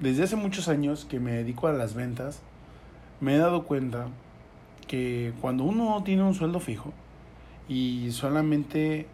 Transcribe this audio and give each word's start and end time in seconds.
desde 0.00 0.24
hace 0.24 0.36
muchos 0.36 0.68
años 0.68 1.06
que 1.06 1.20
me 1.20 1.32
dedico 1.32 1.68
a 1.68 1.72
las 1.72 1.94
ventas, 1.94 2.40
me 3.20 3.34
he 3.34 3.38
dado 3.38 3.64
cuenta 3.64 4.08
que 4.86 5.32
cuando 5.40 5.64
uno 5.64 6.02
tiene 6.04 6.22
un 6.22 6.34
sueldo 6.34 6.60
fijo 6.60 6.92
y 7.68 8.10
solamente 8.12 9.06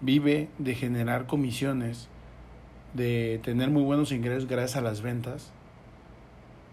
vive 0.00 0.48
de 0.58 0.74
generar 0.74 1.26
comisiones, 1.26 2.08
de 2.94 3.40
tener 3.42 3.70
muy 3.70 3.82
buenos 3.82 4.12
ingresos 4.12 4.48
gracias 4.48 4.76
a 4.76 4.80
las 4.80 5.02
ventas, 5.02 5.50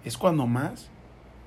es 0.05 0.17
cuando 0.17 0.47
más 0.47 0.89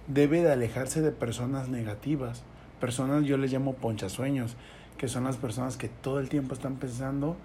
debe 0.09 0.43
de 0.43 0.53
alejarse 0.53 1.01
de 1.01 1.13
personas 1.13 1.69
negativas. 1.69 2.43
Personas 2.81 3.25
yo 3.25 3.37
les 3.37 3.53
llamo 3.53 3.75
ponchasueños, 3.75 4.57
que 4.99 5.09
son 5.09 5.25
las 5.25 5.37
personas 5.37 5.77
que 5.77 5.89
todo 5.89 6.19
el 6.19 6.29
tiempo 6.29 6.55
están 6.55 6.77
pensando 6.77 7.37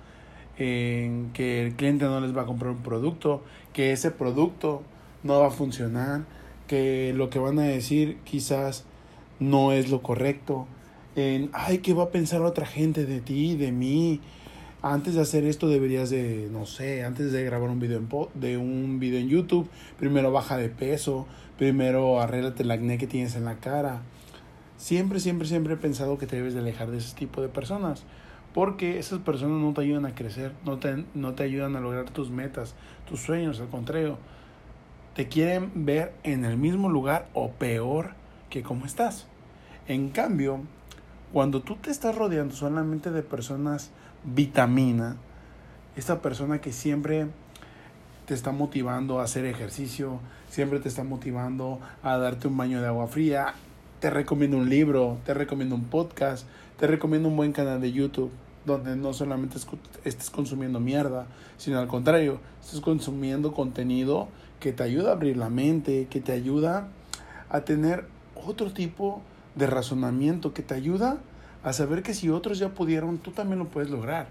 en 0.58 1.32
que 1.34 1.66
el 1.66 1.76
cliente 1.76 2.06
no 2.06 2.20
les 2.20 2.36
va 2.36 2.44
a 2.44 2.46
comprar 2.46 2.72
un 2.72 2.84
producto, 2.84 3.44
que 3.74 3.92
ese 3.92 4.12
producto 4.12 4.82
no 5.24 5.40
va 5.40 5.48
a 5.48 5.52
funcionar, 5.52 6.26
que 6.68 7.14
lo 7.16 7.30
que 7.30 7.40
van 7.40 7.60
a 7.60 7.64
decir 7.64 8.18
quizás 8.24 8.86
no 9.40 9.72
es 9.72 9.90
lo 9.90 10.02
correcto, 10.02 10.68
en, 11.18 11.50
ay, 11.54 11.80
¿qué 11.80 11.94
va 11.94 12.04
a 12.04 12.10
pensar 12.12 12.42
otra 12.44 12.68
gente 12.68 13.06
de 13.06 13.22
ti, 13.22 13.56
de 13.56 13.72
mí? 13.72 14.22
Antes 14.84 15.16
de 15.16 15.22
hacer 15.22 15.46
esto 15.46 15.68
deberías 15.68 16.12
de, 16.12 16.48
no 16.52 16.68
sé, 16.68 17.04
antes 17.04 17.32
de 17.32 17.44
grabar 17.44 17.72
un 17.72 17.80
video 17.80 17.98
en, 17.98 18.08
de 18.40 18.58
un 18.58 19.00
video 19.00 19.20
en 19.20 19.28
YouTube, 19.28 19.68
primero 19.98 20.32
baja 20.32 20.58
de 20.58 20.70
peso, 20.70 21.26
primero 21.58 22.22
arréglate 22.22 22.62
el 22.62 22.70
acné 22.70 23.00
que 23.00 23.08
tienes 23.08 23.36
en 23.36 23.46
la 23.46 23.56
cara. 23.56 24.04
Siempre, 24.78 25.20
siempre, 25.20 25.48
siempre 25.48 25.74
he 25.74 25.78
pensado 25.78 26.20
que 26.20 26.28
te 26.28 26.36
debes 26.36 26.54
de 26.54 26.60
alejar 26.60 26.92
de 26.92 27.00
ese 27.00 27.16
tipo 27.16 27.42
de 27.42 27.50
personas. 27.50 28.04
Porque 28.54 28.98
esas 28.98 29.20
personas 29.20 29.62
no 29.62 29.74
te 29.74 29.82
ayudan 29.82 30.06
a 30.06 30.16
crecer, 30.16 30.52
no 30.66 30.78
te, 30.78 31.06
no 31.14 31.34
te 31.34 31.44
ayudan 31.44 31.76
a 31.76 31.80
lograr 31.80 32.10
tus 32.10 32.30
metas, 32.30 32.76
tus 33.08 33.22
sueños, 33.22 33.60
al 33.60 33.68
contrario. 33.68 34.18
Te 35.14 35.28
quieren 35.28 35.86
ver 35.86 36.14
en 36.24 36.46
el 36.46 36.58
mismo 36.58 36.90
lugar 36.90 37.28
o 37.34 37.52
peor 37.52 38.12
que 38.50 38.64
como 38.64 38.86
estás. 38.86 39.28
En 39.88 40.10
cambio, 40.10 40.62
cuando 41.34 41.62
tú 41.62 41.76
te 41.76 41.92
estás 41.92 42.16
rodeando 42.16 42.56
solamente 42.56 43.12
de 43.12 43.22
personas 43.22 43.92
vitamina, 44.24 45.18
esta 45.96 46.22
persona 46.22 46.62
que 46.62 46.72
siempre 46.72 47.28
te 48.26 48.34
está 48.34 48.52
motivando 48.52 49.20
a 49.20 49.24
hacer 49.24 49.46
ejercicio, 49.46 50.20
siempre 50.50 50.80
te 50.80 50.90
está 50.90 51.04
motivando 51.04 51.80
a 52.04 52.18
darte 52.18 52.48
un 52.48 52.58
baño 52.58 52.82
de 52.82 52.88
agua 52.88 53.08
fría, 53.08 53.54
te 54.00 54.10
recomiendo 54.10 54.58
un 54.58 54.70
libro, 54.70 55.18
te 55.26 55.34
recomiendo 55.34 55.76
un 55.76 55.86
podcast, 55.86 56.48
te 56.78 56.88
recomiendo 56.88 57.30
un 57.30 57.36
buen 57.36 57.52
canal 57.52 57.82
de 57.82 57.92
YouTube 57.92 58.32
donde 58.66 58.96
no 58.96 59.14
solamente 59.14 59.58
estés 60.04 60.30
consumiendo 60.30 60.80
mierda, 60.80 61.26
sino 61.58 61.80
al 61.80 61.88
contrario, 61.88 62.40
estés 62.62 62.82
consumiendo 62.82 63.54
contenido 63.54 64.28
que 64.60 64.74
te 64.74 64.84
ayuda 64.84 65.10
a 65.10 65.14
abrir 65.14 65.38
la 65.38 65.50
mente, 65.50 66.08
que 66.10 66.20
te 66.20 66.34
ayuda 66.34 66.90
a 67.50 67.62
tener 67.62 68.06
otro 68.36 68.72
tipo 68.72 69.22
de 69.56 69.68
razonamiento, 69.68 70.54
que 70.54 70.64
te 70.64 70.76
ayuda 70.76 71.18
a 71.64 71.74
saber 71.74 72.04
que 72.04 72.14
si 72.14 72.30
otros 72.30 72.60
ya 72.60 72.70
pudieron, 72.70 73.18
tú 73.18 73.32
también 73.32 73.60
lo 73.60 73.66
puedes 73.70 73.90
lograr. 73.90 74.28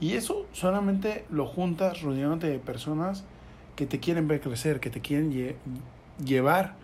Y 0.00 0.12
eso 0.12 0.46
solamente 0.52 1.24
lo 1.28 1.46
juntas 1.46 2.02
rodeándote 2.02 2.48
de 2.48 2.58
personas 2.60 3.24
que 3.74 3.86
te 3.86 3.98
quieren 3.98 4.28
ver 4.28 4.40
crecer, 4.40 4.80
que 4.80 4.90
te 4.90 5.00
quieren 5.00 5.56
llevar 6.24 6.74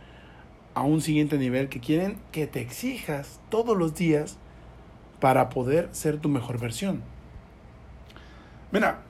a 0.74 0.82
un 0.82 1.00
siguiente 1.00 1.38
nivel, 1.38 1.68
que 1.68 1.80
quieren 1.80 2.18
que 2.32 2.46
te 2.46 2.60
exijas 2.60 3.40
todos 3.48 3.76
los 3.76 3.94
días 3.94 4.38
para 5.20 5.48
poder 5.48 5.88
ser 5.92 6.18
tu 6.18 6.28
mejor 6.28 6.58
versión. 6.58 7.02
Mira, 8.72 9.02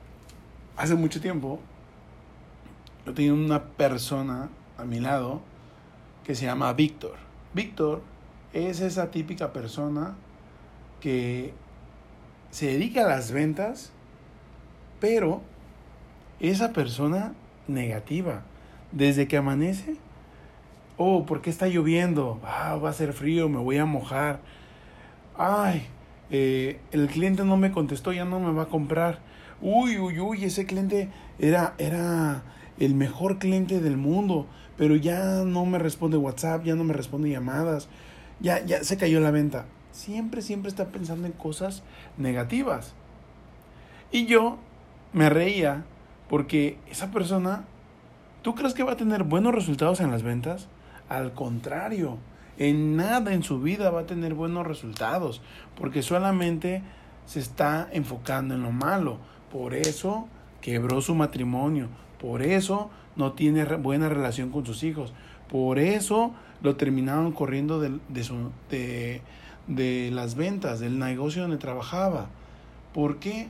hace 0.77 0.95
mucho 0.95 1.21
tiempo 1.21 1.59
yo 3.07 3.15
tenía 3.15 3.33
una 3.33 3.65
persona 3.65 4.51
a 4.79 4.85
mi 4.85 5.01
lado 5.01 5.43
que 6.25 6.35
se 6.35 6.47
llama 6.47 6.73
Víctor. 6.73 7.17
Víctor 7.53 8.03
es 8.53 8.81
esa 8.81 9.11
típica 9.11 9.53
persona 9.53 10.17
que 11.01 11.53
se 12.51 12.67
dedica 12.67 13.05
a 13.05 13.09
las 13.09 13.33
ventas, 13.33 13.91
pero 15.01 15.43
esa 16.41 16.73
persona 16.73 17.35
negativa, 17.69 18.43
desde 18.93 19.29
que 19.29 19.37
amanece, 19.37 19.97
oh, 20.97 21.27
¿por 21.27 21.41
qué 21.41 21.51
está 21.51 21.67
lloviendo? 21.69 22.41
Ah, 22.45 22.77
va 22.77 22.91
a 22.91 22.93
ser 22.93 23.13
frío, 23.13 23.49
me 23.49 23.59
voy 23.59 23.79
a 23.79 23.85
mojar. 23.85 24.41
Ay, 25.37 25.87
eh, 26.31 26.81
el 26.93 27.09
cliente 27.09 27.45
no 27.45 27.57
me 27.57 27.73
contestó, 27.73 28.13
ya 28.13 28.25
no 28.25 28.41
me 28.41 28.53
va 28.53 28.65
a 28.65 28.69
comprar. 28.69 29.19
Uy, 29.61 29.99
uy, 29.99 30.21
uy, 30.21 30.45
ese 30.45 30.67
cliente 30.67 31.09
era, 31.39 31.75
era 31.79 32.43
el 32.79 32.95
mejor 32.95 33.39
cliente 33.39 33.81
del 33.81 33.97
mundo, 33.97 34.47
pero 34.77 34.97
ya 34.97 35.43
no 35.45 35.65
me 35.67 35.79
responde 35.79 36.17
WhatsApp, 36.17 36.65
ya 36.65 36.75
no 36.75 36.85
me 36.85 36.95
responde 36.95 37.31
llamadas, 37.31 37.89
ya, 38.41 38.65
ya 38.65 38.85
se 38.85 38.97
cayó 38.97 39.21
la 39.21 39.31
venta. 39.31 39.67
Siempre, 39.93 40.43
siempre 40.43 40.69
está 40.69 40.87
pensando 40.87 41.27
en 41.27 41.33
cosas 41.33 41.83
negativas. 42.19 42.95
Y 44.11 44.27
yo 44.27 44.59
me 45.13 45.31
reía 45.31 45.85
porque 46.29 46.79
esa 46.91 47.11
persona, 47.11 47.65
¿tú 48.43 48.55
crees 48.55 48.75
que 48.75 48.83
va 48.83 48.93
a 48.93 48.97
tener 48.97 49.23
buenos 49.23 49.55
resultados 49.55 50.01
en 50.01 50.11
las 50.11 50.23
ventas? 50.23 50.69
Al 51.09 51.33
contrario, 51.33 52.19
en 52.59 52.97
nada 52.97 53.35
en 53.35 53.43
su 53.43 53.61
vida 53.61 53.91
va 53.91 54.01
a 54.01 54.07
tener 54.07 54.35
buenos 54.35 54.67
resultados, 54.67 55.43
porque 55.77 56.03
solamente 56.03 56.83
se 57.27 57.41
está 57.41 57.89
enfocando 57.93 58.55
en 58.55 58.63
lo 58.63 58.71
malo. 58.71 59.19
Por 59.51 59.75
eso 59.75 60.29
quebró 60.61 61.01
su 61.01 61.15
matrimonio, 61.15 61.89
por 62.21 62.43
eso 62.43 62.91
no 63.17 63.33
tiene 63.33 63.65
buena 63.65 64.09
relación 64.09 64.51
con 64.51 64.65
sus 64.65 64.83
hijos, 64.83 65.13
por 65.49 65.79
eso 65.79 66.33
lo 66.63 66.77
terminaron 66.77 67.33
corriendo 67.33 67.81
de, 67.81 67.99
de, 68.09 69.21
de 69.67 70.11
las 70.13 70.35
ventas, 70.35 70.81
del 70.81 70.99
negocio 70.99 71.43
donde 71.43 71.59
trabajaba. 71.59 72.29
¿Por 72.93 73.19
qué? 73.19 73.49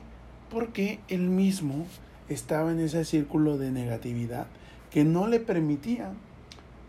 Porque 0.51 0.99
él 1.07 1.29
mismo 1.29 1.85
estaba 2.27 2.71
en 2.71 2.79
ese 2.79 3.05
círculo 3.05 3.57
de 3.57 3.71
negatividad 3.71 4.47
que 4.91 5.03
no 5.03 5.27
le 5.27 5.39
permitía 5.39 6.11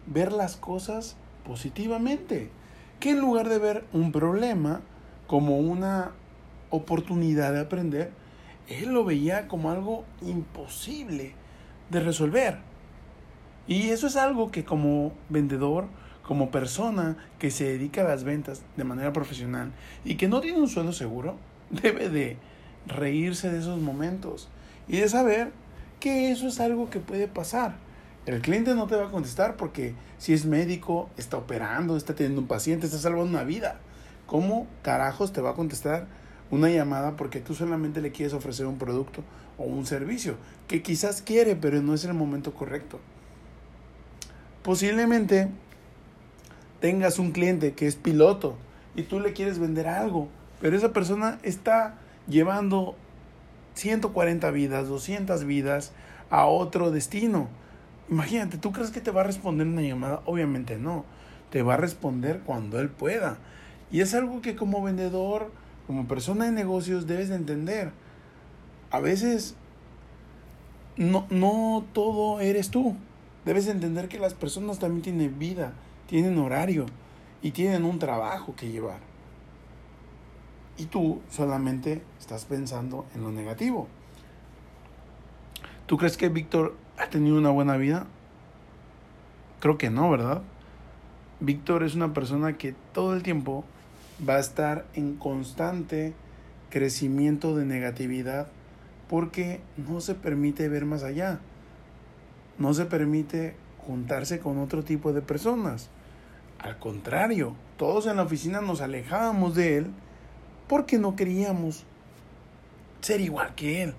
ver 0.07 0.33
las 0.33 0.57
cosas 0.57 1.17
positivamente, 1.45 2.51
que 3.01 3.11
en 3.11 3.21
lugar 3.21 3.49
de 3.49 3.59
ver 3.59 3.85
un 3.93 4.13
problema 4.13 4.81
como 5.27 5.59
una 5.59 6.13
oportunidad 6.71 7.53
de 7.53 7.61
aprender, 7.61 8.13
él 8.69 8.93
lo 8.93 9.05
veía 9.05 9.49
como 9.49 9.71
algo 9.71 10.05
imposible 10.23 11.35
de 11.91 12.01
resolver. 12.01 12.59
Y 13.69 13.91
eso 13.91 14.07
es 14.07 14.17
algo 14.17 14.51
que 14.51 14.65
como 14.65 15.13
vendedor, 15.29 15.87
como 16.23 16.51
persona 16.51 17.17
que 17.39 17.51
se 17.51 17.65
dedica 17.65 18.03
a 18.03 18.09
las 18.09 18.25
ventas 18.25 18.63
de 18.77 18.85
manera 18.85 19.13
profesional 19.13 19.73
y 20.05 20.17
que 20.17 20.29
no 20.29 20.41
tiene 20.41 20.59
un 20.59 20.69
sueldo 20.69 20.93
seguro, 20.93 21.37
debe 21.71 22.09
de 22.09 22.37
reírse 22.87 23.51
de 23.51 23.59
esos 23.59 23.81
momentos 23.81 24.49
y 24.89 24.99
de 24.99 25.09
saber 25.09 25.53
que 26.01 26.31
eso 26.31 26.47
es 26.47 26.61
algo 26.61 26.91
que 26.91 27.01
puede 27.01 27.27
pasar 27.27 27.86
el 28.27 28.43
cliente 28.43 28.75
no 28.75 28.89
te 28.89 28.97
va 28.97 29.07
a 29.07 29.11
contestar 29.11 29.57
porque 29.57 29.95
si 30.19 30.33
es 30.33 30.47
médico, 30.47 31.09
está 31.17 31.37
operando, 31.37 31.97
está 31.97 32.15
teniendo 32.15 32.41
un 32.41 32.49
paciente, 32.49 32.87
está 32.87 32.99
salvando 32.99 33.31
una 33.31 33.45
vida. 33.45 33.79
¿Cómo 34.27 34.67
carajos 34.83 35.33
te 35.33 35.41
va 35.41 35.51
a 35.51 35.55
contestar 35.55 36.09
una 36.51 36.69
llamada 36.69 37.17
porque 37.17 37.41
tú 37.41 37.55
solamente 37.55 38.01
le 38.01 38.11
quieres 38.11 38.35
ofrecer 38.35 38.67
un 38.67 38.79
producto 38.79 39.23
o 39.59 39.65
un 39.65 39.87
servicio 39.87 40.35
que 40.67 40.83
quizás 40.83 41.23
quiere, 41.23 41.55
pero 41.55 41.81
no 41.83 41.95
es 41.95 42.05
el 42.05 42.15
momento 42.15 42.53
correcto? 42.53 42.99
Posiblemente 44.65 45.49
tengas 46.81 47.21
un 47.21 47.31
cliente 47.31 47.75
que 47.75 47.87
es 47.87 47.95
piloto 47.95 48.57
y 48.97 49.05
tú 49.05 49.21
le 49.21 49.35
quieres 49.35 49.61
vender 49.61 49.87
algo, 49.87 50.29
pero 50.61 50.77
esa 50.77 50.93
persona 50.93 51.39
está 51.45 51.95
llevando 52.27 52.97
140 53.75 54.51
vidas, 54.51 54.89
200 54.89 55.45
vidas 55.45 55.93
a 56.29 56.47
otro 56.47 56.91
destino 56.91 57.49
Imagínate, 58.09 58.59
¿tú 58.59 58.73
crees 58.73 58.91
que 58.91 59.01
te 59.01 59.11
va 59.11 59.23
a 59.23 59.25
responder 59.25 59.67
una 59.67 59.83
llamada? 59.83 60.23
Obviamente 60.27 60.79
no. 60.79 61.05
Te 61.51 61.63
va 61.63 61.75
a 61.75 61.77
responder 61.77 62.41
cuando 62.45 62.79
él 62.81 62.89
pueda. 62.89 63.39
Y 63.91 64.01
es 64.01 64.15
algo 64.15 64.41
que 64.43 64.57
como 64.57 64.83
vendedor, 64.83 65.51
como 65.87 66.07
persona 66.07 66.45
de 66.45 66.53
negocios, 66.53 67.07
debes 67.07 67.29
de 67.29 67.37
entender. 67.37 67.93
A 68.91 69.01
veces 69.01 69.57
no, 70.97 71.27
no 71.31 71.85
todo 71.93 72.41
eres 72.41 72.71
tú. 72.71 72.97
Debes 73.45 73.67
de 73.67 73.73
entender 73.73 74.09
que 74.09 74.19
las 74.19 74.35
personas 74.35 74.79
también 74.79 75.03
tienen 75.03 75.39
vida, 75.39 75.73
tienen 76.09 76.39
horario 76.39 76.87
y 77.43 77.53
tienen 77.53 77.85
un 77.85 77.99
trabajo 77.99 78.55
que 78.57 78.71
llevar. 78.71 79.01
Y 80.79 80.87
tú 80.87 81.21
solamente 81.31 82.03
estás 82.19 82.45
pensando 82.45 83.07
en 83.15 83.23
lo 83.23 83.31
negativo. 83.31 83.89
¿Tú 85.87 85.97
crees 85.97 86.17
que 86.17 86.29
Víctor 86.29 86.75
¿Ha 86.99 87.11
tenido 87.11 87.37
una 87.37 87.51
buena 87.51 87.77
vida? 87.77 88.07
Creo 89.61 89.77
que 89.77 89.91
no, 89.91 90.11
¿verdad? 90.11 90.43
Víctor 91.41 91.83
es 91.83 91.95
una 91.95 92.15
persona 92.15 92.57
que 92.57 92.75
todo 92.95 93.15
el 93.15 93.23
tiempo 93.23 93.65
va 94.27 94.37
a 94.37 94.41
estar 94.41 94.87
en 94.95 95.17
constante 95.17 96.15
crecimiento 96.71 97.55
de 97.55 97.67
negatividad 97.67 98.49
porque 99.09 99.61
no 99.77 100.01
se 100.01 100.15
permite 100.15 100.69
ver 100.69 100.85
más 100.85 101.03
allá. 101.03 101.41
no 102.59 102.73
se 102.73 102.87
permite 102.87 103.55
juntarse 103.87 104.41
con 104.41 104.59
otro 104.59 104.83
tipo 104.83 105.13
de 105.13 105.21
personas. 105.21 105.91
Al 106.59 106.79
contrario, 106.79 107.55
todos 107.77 108.07
en 108.07 108.17
la 108.17 108.23
oficina 108.23 108.63
nos 108.63 108.81
alejábamos 108.81 109.55
de 109.55 109.77
él 109.77 109.87
porque 110.67 110.99
no 110.99 111.17
queríamos 111.17 111.85
ser 113.03 113.21
igual 113.21 113.55
que 113.55 113.83
él. 113.83 113.95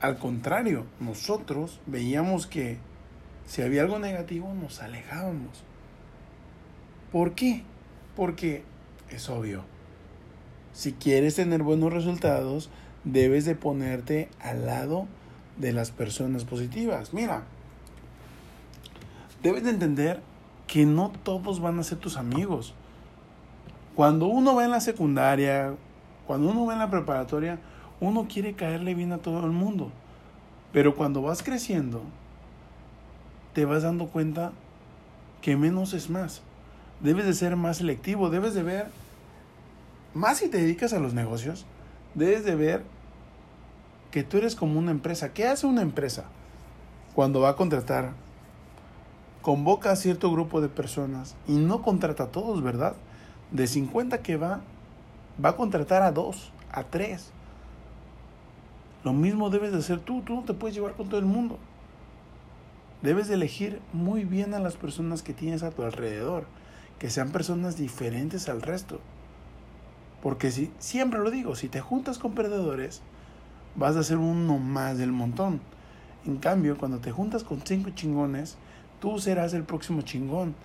Al 0.00 0.18
contrario, 0.18 0.86
nosotros 1.00 1.80
veíamos 1.86 2.46
que 2.46 2.78
si 3.46 3.62
había 3.62 3.82
algo 3.82 3.98
negativo 3.98 4.54
nos 4.54 4.80
alejábamos. 4.80 5.64
¿Por 7.10 7.34
qué? 7.34 7.62
Porque 8.14 8.62
es 9.10 9.28
obvio. 9.28 9.64
Si 10.72 10.92
quieres 10.92 11.34
tener 11.34 11.62
buenos 11.62 11.92
resultados, 11.92 12.70
debes 13.04 13.44
de 13.44 13.56
ponerte 13.56 14.28
al 14.40 14.66
lado 14.66 15.08
de 15.56 15.72
las 15.72 15.90
personas 15.90 16.44
positivas. 16.44 17.12
Mira, 17.12 17.42
debes 19.42 19.64
de 19.64 19.70
entender 19.70 20.20
que 20.68 20.86
no 20.86 21.10
todos 21.24 21.60
van 21.60 21.80
a 21.80 21.82
ser 21.82 21.98
tus 21.98 22.16
amigos. 22.16 22.74
Cuando 23.96 24.26
uno 24.26 24.54
va 24.54 24.64
en 24.64 24.70
la 24.70 24.80
secundaria, 24.80 25.74
cuando 26.26 26.50
uno 26.50 26.66
va 26.66 26.74
en 26.74 26.78
la 26.78 26.90
preparatoria, 26.90 27.58
uno 28.00 28.26
quiere 28.28 28.54
caerle 28.54 28.94
bien 28.94 29.12
a 29.12 29.18
todo 29.18 29.44
el 29.44 29.52
mundo. 29.52 29.90
Pero 30.72 30.94
cuando 30.94 31.22
vas 31.22 31.42
creciendo, 31.42 32.02
te 33.54 33.64
vas 33.64 33.82
dando 33.82 34.08
cuenta 34.08 34.52
que 35.40 35.56
menos 35.56 35.94
es 35.94 36.10
más. 36.10 36.42
Debes 37.00 37.26
de 37.26 37.34
ser 37.34 37.56
más 37.56 37.78
selectivo, 37.78 38.30
debes 38.30 38.54
de 38.54 38.62
ver, 38.62 38.86
más 40.14 40.38
si 40.38 40.48
te 40.48 40.58
dedicas 40.58 40.92
a 40.92 40.98
los 40.98 41.14
negocios, 41.14 41.64
debes 42.14 42.44
de 42.44 42.56
ver 42.56 42.82
que 44.10 44.24
tú 44.24 44.38
eres 44.38 44.56
como 44.56 44.78
una 44.78 44.90
empresa. 44.90 45.32
¿Qué 45.32 45.46
hace 45.46 45.66
una 45.66 45.82
empresa 45.82 46.24
cuando 47.14 47.40
va 47.40 47.50
a 47.50 47.56
contratar? 47.56 48.12
Convoca 49.42 49.92
a 49.92 49.96
cierto 49.96 50.30
grupo 50.32 50.60
de 50.60 50.68
personas 50.68 51.36
y 51.46 51.56
no 51.56 51.82
contrata 51.82 52.24
a 52.24 52.28
todos, 52.28 52.62
¿verdad? 52.62 52.94
De 53.52 53.66
50 53.66 54.18
que 54.22 54.36
va, 54.36 54.60
va 55.42 55.50
a 55.50 55.56
contratar 55.56 56.02
a 56.02 56.12
dos, 56.12 56.52
a 56.72 56.84
tres. 56.84 57.32
Lo 59.04 59.12
mismo 59.12 59.50
debes 59.50 59.72
de 59.72 59.78
hacer 59.78 60.00
tú, 60.00 60.22
tú 60.22 60.34
no 60.34 60.44
te 60.44 60.54
puedes 60.54 60.74
llevar 60.74 60.94
con 60.94 61.08
todo 61.08 61.20
el 61.20 61.26
mundo. 61.26 61.58
Debes 63.02 63.28
de 63.28 63.34
elegir 63.34 63.80
muy 63.92 64.24
bien 64.24 64.54
a 64.54 64.58
las 64.58 64.76
personas 64.76 65.22
que 65.22 65.32
tienes 65.32 65.62
a 65.62 65.70
tu 65.70 65.82
alrededor, 65.82 66.46
que 66.98 67.10
sean 67.10 67.30
personas 67.30 67.76
diferentes 67.76 68.48
al 68.48 68.60
resto. 68.60 69.00
Porque 70.22 70.50
si, 70.50 70.72
siempre 70.78 71.20
lo 71.20 71.30
digo, 71.30 71.54
si 71.54 71.68
te 71.68 71.80
juntas 71.80 72.18
con 72.18 72.32
perdedores, 72.32 73.02
vas 73.76 73.94
a 73.94 74.02
ser 74.02 74.18
uno 74.18 74.58
más 74.58 74.98
del 74.98 75.12
montón. 75.12 75.60
En 76.26 76.38
cambio, 76.38 76.76
cuando 76.76 76.98
te 76.98 77.12
juntas 77.12 77.44
con 77.44 77.62
cinco 77.64 77.90
chingones, 77.90 78.56
tú 79.00 79.20
serás 79.20 79.54
el 79.54 79.62
próximo 79.62 80.02
chingón. 80.02 80.56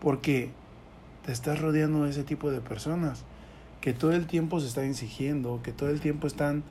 Porque 0.00 0.50
te 1.24 1.30
estás 1.30 1.60
rodeando 1.60 2.04
de 2.04 2.10
ese 2.10 2.24
tipo 2.24 2.50
de 2.50 2.60
personas 2.60 3.24
que 3.84 3.92
todo 3.92 4.12
el 4.12 4.26
tiempo 4.26 4.60
se 4.60 4.68
están 4.68 4.86
exigiendo, 4.86 5.60
que 5.62 5.70
todo 5.70 5.90
el 5.90 6.00
tiempo 6.00 6.26
están 6.26 6.64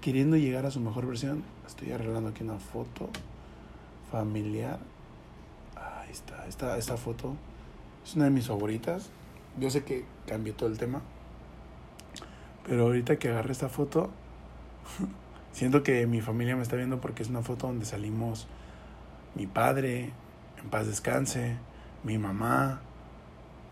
queriendo 0.00 0.38
llegar 0.38 0.64
a 0.64 0.70
su 0.70 0.80
mejor 0.80 1.06
versión. 1.06 1.44
Estoy 1.66 1.92
arreglando 1.92 2.30
aquí 2.30 2.42
una 2.42 2.58
foto 2.58 3.10
familiar. 4.10 4.78
Ahí 5.76 6.10
está, 6.10 6.46
esta, 6.46 6.78
esta 6.78 6.96
foto 6.96 7.36
es 8.02 8.16
una 8.16 8.24
de 8.24 8.30
mis 8.30 8.46
favoritas. 8.46 9.10
Yo 9.58 9.68
sé 9.68 9.84
que 9.84 10.06
cambió 10.26 10.54
todo 10.54 10.70
el 10.70 10.78
tema. 10.78 11.02
Pero 12.66 12.84
ahorita 12.84 13.18
que 13.18 13.28
agarré 13.28 13.52
esta 13.52 13.68
foto, 13.68 14.08
siento 15.52 15.82
que 15.82 16.06
mi 16.06 16.22
familia 16.22 16.56
me 16.56 16.62
está 16.62 16.74
viendo 16.76 17.02
porque 17.02 17.22
es 17.22 17.28
una 17.28 17.42
foto 17.42 17.66
donde 17.66 17.84
salimos 17.84 18.46
mi 19.34 19.46
padre, 19.46 20.14
en 20.56 20.70
paz 20.70 20.86
descanse, 20.86 21.58
mi 22.02 22.16
mamá, 22.16 22.80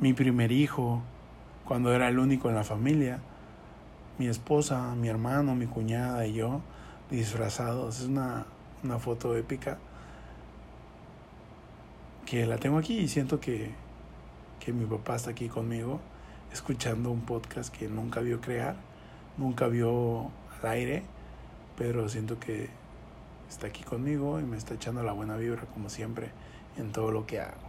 mi 0.00 0.12
primer 0.12 0.52
hijo, 0.52 1.02
cuando 1.68 1.92
era 1.92 2.08
el 2.08 2.18
único 2.18 2.48
en 2.48 2.54
la 2.54 2.64
familia, 2.64 3.20
mi 4.18 4.26
esposa, 4.26 4.94
mi 4.94 5.08
hermano, 5.08 5.54
mi 5.54 5.66
cuñada 5.66 6.26
y 6.26 6.32
yo 6.32 6.62
disfrazados. 7.10 8.00
Es 8.00 8.06
una, 8.06 8.46
una 8.82 8.98
foto 8.98 9.36
épica 9.36 9.76
que 12.24 12.46
la 12.46 12.56
tengo 12.56 12.78
aquí 12.78 12.98
y 12.98 13.08
siento 13.08 13.38
que, 13.38 13.70
que 14.60 14.72
mi 14.72 14.86
papá 14.86 15.16
está 15.16 15.32
aquí 15.32 15.48
conmigo 15.48 16.00
escuchando 16.54 17.10
un 17.10 17.20
podcast 17.20 17.74
que 17.74 17.86
nunca 17.86 18.20
vio 18.20 18.40
crear, 18.40 18.76
nunca 19.36 19.66
vio 19.66 20.30
al 20.62 20.70
aire, 20.70 21.02
pero 21.76 22.08
siento 22.08 22.40
que 22.40 22.70
está 23.50 23.66
aquí 23.66 23.82
conmigo 23.82 24.40
y 24.40 24.42
me 24.42 24.56
está 24.56 24.72
echando 24.72 25.02
la 25.02 25.12
buena 25.12 25.36
vibra 25.36 25.64
como 25.74 25.90
siempre 25.90 26.30
en 26.78 26.92
todo 26.92 27.10
lo 27.10 27.26
que 27.26 27.40
hago. 27.40 27.68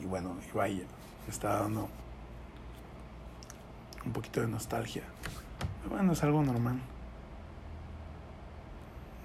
Y 0.00 0.06
bueno, 0.06 0.36
y 0.48 0.56
vaya, 0.56 0.84
está 1.30 1.60
dando 1.60 1.88
un 4.04 4.12
poquito 4.12 4.40
de 4.40 4.48
nostalgia. 4.48 5.02
bueno, 5.88 6.12
es 6.12 6.22
algo 6.22 6.42
normal. 6.42 6.80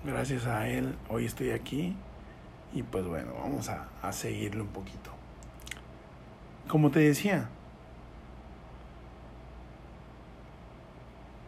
Gracias 0.03 0.45
a 0.45 0.67
él, 0.67 0.97
hoy 1.09 1.25
estoy 1.25 1.51
aquí 1.51 1.95
y 2.73 2.83
pues 2.83 3.05
bueno, 3.05 3.33
vamos 3.41 3.69
a, 3.69 3.87
a 4.01 4.11
seguirle 4.11 4.61
un 4.61 4.67
poquito. 4.67 5.11
Como 6.67 6.91
te 6.91 6.99
decía, 6.99 7.49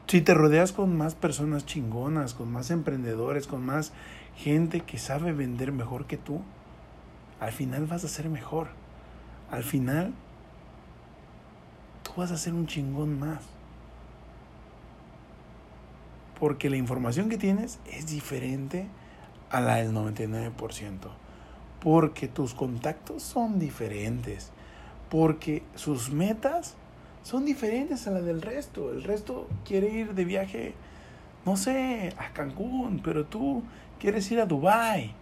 si 0.08 0.22
te 0.22 0.34
rodeas 0.34 0.72
con 0.72 0.98
más 0.98 1.16
personas 1.16 1.66
chingonas, 1.66 2.34
con 2.34 2.52
más 2.52 2.72
emprendedores, 2.72 3.48
con 3.48 3.66
más 3.66 3.92
gente 4.38 4.82
que 4.82 4.98
sabe 4.98 5.34
vender 5.34 5.72
mejor 5.72 6.06
que 6.06 6.18
tú, 6.18 6.42
al 7.40 7.52
final 7.52 7.86
vas 7.88 8.06
a 8.06 8.08
ser 8.08 8.30
mejor. 8.30 8.68
Al 9.52 9.64
final, 9.64 10.14
tú 12.16 12.22
vas 12.22 12.32
a 12.32 12.38
ser 12.38 12.54
un 12.54 12.66
chingón 12.66 13.20
más. 13.20 13.44
Porque 16.40 16.70
la 16.70 16.78
información 16.78 17.30
que 17.30 17.38
tienes 17.38 17.80
es 17.86 18.08
diferente 18.08 18.88
a 19.52 19.62
la 19.62 19.76
del 19.76 19.94
99%. 19.94 20.52
Porque 21.82 22.28
tus 22.28 22.56
contactos 22.56 23.22
son 23.22 23.60
diferentes 23.60 24.52
porque 25.10 25.64
sus 25.76 26.12
metas 26.12 26.76
son 27.24 27.46
diferentes 27.46 28.08
a 28.08 28.12
las 28.12 28.26
del 28.26 28.42
resto. 28.42 28.92
El 28.92 29.04
resto 29.04 29.48
quiere 29.66 29.90
ir 29.90 30.14
de 30.14 30.26
viaje, 30.26 30.74
no 31.46 31.58
sé, 31.58 32.14
a 32.18 32.34
Cancún, 32.34 33.02
pero 33.04 33.26
tú 33.26 33.64
quieres 34.00 34.30
ir 34.32 34.40
a 34.40 34.46
Dubai. 34.46 35.14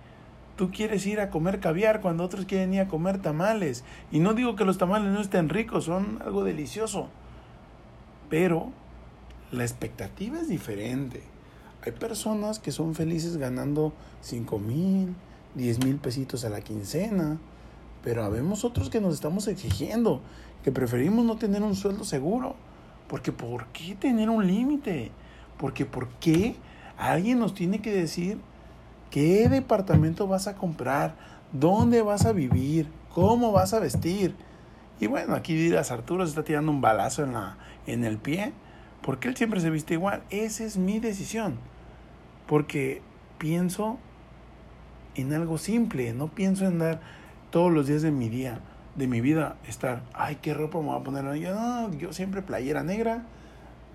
Tú 0.55 0.71
quieres 0.71 1.05
ir 1.05 1.19
a 1.19 1.29
comer 1.29 1.59
caviar 1.59 2.01
cuando 2.01 2.23
otros 2.23 2.45
quieren 2.45 2.73
ir 2.73 2.81
a 2.81 2.87
comer 2.87 3.21
tamales. 3.21 3.83
Y 4.11 4.19
no 4.19 4.33
digo 4.33 4.55
que 4.55 4.65
los 4.65 4.77
tamales 4.77 5.11
no 5.11 5.19
estén 5.19 5.49
ricos, 5.49 5.85
son 5.85 6.19
algo 6.23 6.43
delicioso. 6.43 7.09
Pero 8.29 8.71
la 9.51 9.63
expectativa 9.63 10.39
es 10.39 10.49
diferente. 10.49 11.23
Hay 11.85 11.91
personas 11.91 12.59
que 12.59 12.71
son 12.71 12.95
felices 12.95 13.37
ganando 13.37 13.93
5 14.21 14.59
mil, 14.59 15.15
10 15.55 15.85
mil 15.85 15.97
pesitos 15.97 16.45
a 16.45 16.49
la 16.49 16.61
quincena 16.61 17.39
pero 18.03 18.23
habemos 18.23 18.65
otros 18.65 18.89
que 18.89 18.99
nos 18.99 19.13
estamos 19.13 19.47
exigiendo, 19.47 20.21
que 20.63 20.71
preferimos 20.71 21.25
no 21.25 21.37
tener 21.37 21.63
un 21.63 21.75
sueldo 21.75 22.03
seguro. 22.03 22.55
Porque 23.07 23.31
¿por 23.31 23.67
qué 23.67 23.95
tener 23.95 24.29
un 24.29 24.45
límite? 24.45 25.11
Porque 25.57 25.85
¿por 25.85 26.09
qué 26.19 26.55
alguien 26.97 27.39
nos 27.39 27.53
tiene 27.53 27.81
que 27.81 27.91
decir 27.91 28.39
qué 29.13 29.47
departamento 29.47 30.25
vas 30.25 30.47
a 30.47 30.55
comprar, 30.55 31.13
dónde 31.51 32.01
vas 32.01 32.25
a 32.25 32.31
vivir, 32.31 32.87
cómo 33.13 33.51
vas 33.51 33.75
a 33.75 33.79
vestir? 33.79 34.35
Y 34.99 35.05
bueno, 35.05 35.35
aquí 35.35 35.53
dirás, 35.53 35.91
Arturo 35.91 36.25
se 36.25 36.31
está 36.31 36.43
tirando 36.43 36.71
un 36.71 36.81
balazo 36.81 37.23
en, 37.23 37.33
la, 37.33 37.57
en 37.85 38.05
el 38.05 38.17
pie, 38.17 38.53
porque 39.03 39.27
él 39.27 39.37
siempre 39.37 39.61
se 39.61 39.69
viste 39.69 39.93
igual. 39.93 40.23
Esa 40.31 40.63
es 40.63 40.77
mi 40.77 40.97
decisión. 40.97 41.59
Porque 42.47 43.03
pienso 43.37 43.99
en 45.13 45.31
algo 45.31 45.59
simple, 45.59 46.11
no 46.13 46.29
pienso 46.29 46.65
en 46.65 46.79
dar 46.79 46.99
todos 47.51 47.71
los 47.71 47.85
días 47.85 48.01
de 48.01 48.09
mi 48.09 48.29
día, 48.29 48.61
de 48.95 49.05
mi 49.05 49.21
vida, 49.21 49.57
estar, 49.67 50.01
ay, 50.15 50.39
qué 50.41 50.55
ropa 50.55 50.79
me 50.79 50.85
voy 50.85 50.99
a 50.99 51.03
poner. 51.03 51.35
Yo, 51.35 51.53
no, 51.53 51.93
yo 51.99 52.13
siempre 52.13 52.41
playera 52.41 52.81
negra, 52.81 53.21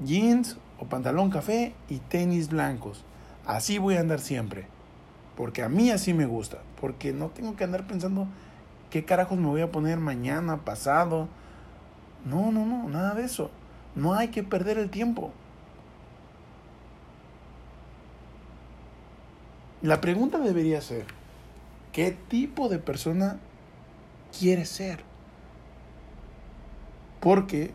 jeans 0.04 0.58
o 0.78 0.84
pantalón 0.84 1.30
café 1.30 1.74
y 1.88 1.98
tenis 1.98 2.50
blancos. 2.50 3.04
Así 3.46 3.78
voy 3.78 3.96
a 3.96 4.00
andar 4.00 4.20
siempre. 4.20 4.77
Porque 5.38 5.62
a 5.62 5.68
mí 5.68 5.92
así 5.92 6.12
me 6.12 6.26
gusta. 6.26 6.58
Porque 6.80 7.12
no 7.12 7.28
tengo 7.28 7.54
que 7.54 7.62
andar 7.62 7.86
pensando 7.86 8.26
qué 8.90 9.04
carajos 9.04 9.38
me 9.38 9.46
voy 9.46 9.60
a 9.60 9.70
poner 9.70 10.00
mañana, 10.00 10.64
pasado. 10.64 11.28
No, 12.24 12.50
no, 12.50 12.66
no, 12.66 12.88
nada 12.88 13.14
de 13.14 13.22
eso. 13.22 13.52
No 13.94 14.14
hay 14.14 14.28
que 14.28 14.42
perder 14.42 14.78
el 14.78 14.90
tiempo. 14.90 15.32
La 19.80 20.00
pregunta 20.00 20.38
debería 20.38 20.80
ser, 20.80 21.04
¿qué 21.92 22.10
tipo 22.10 22.68
de 22.68 22.80
persona 22.80 23.38
quieres 24.36 24.68
ser. 24.68 25.04
Porque 27.20 27.72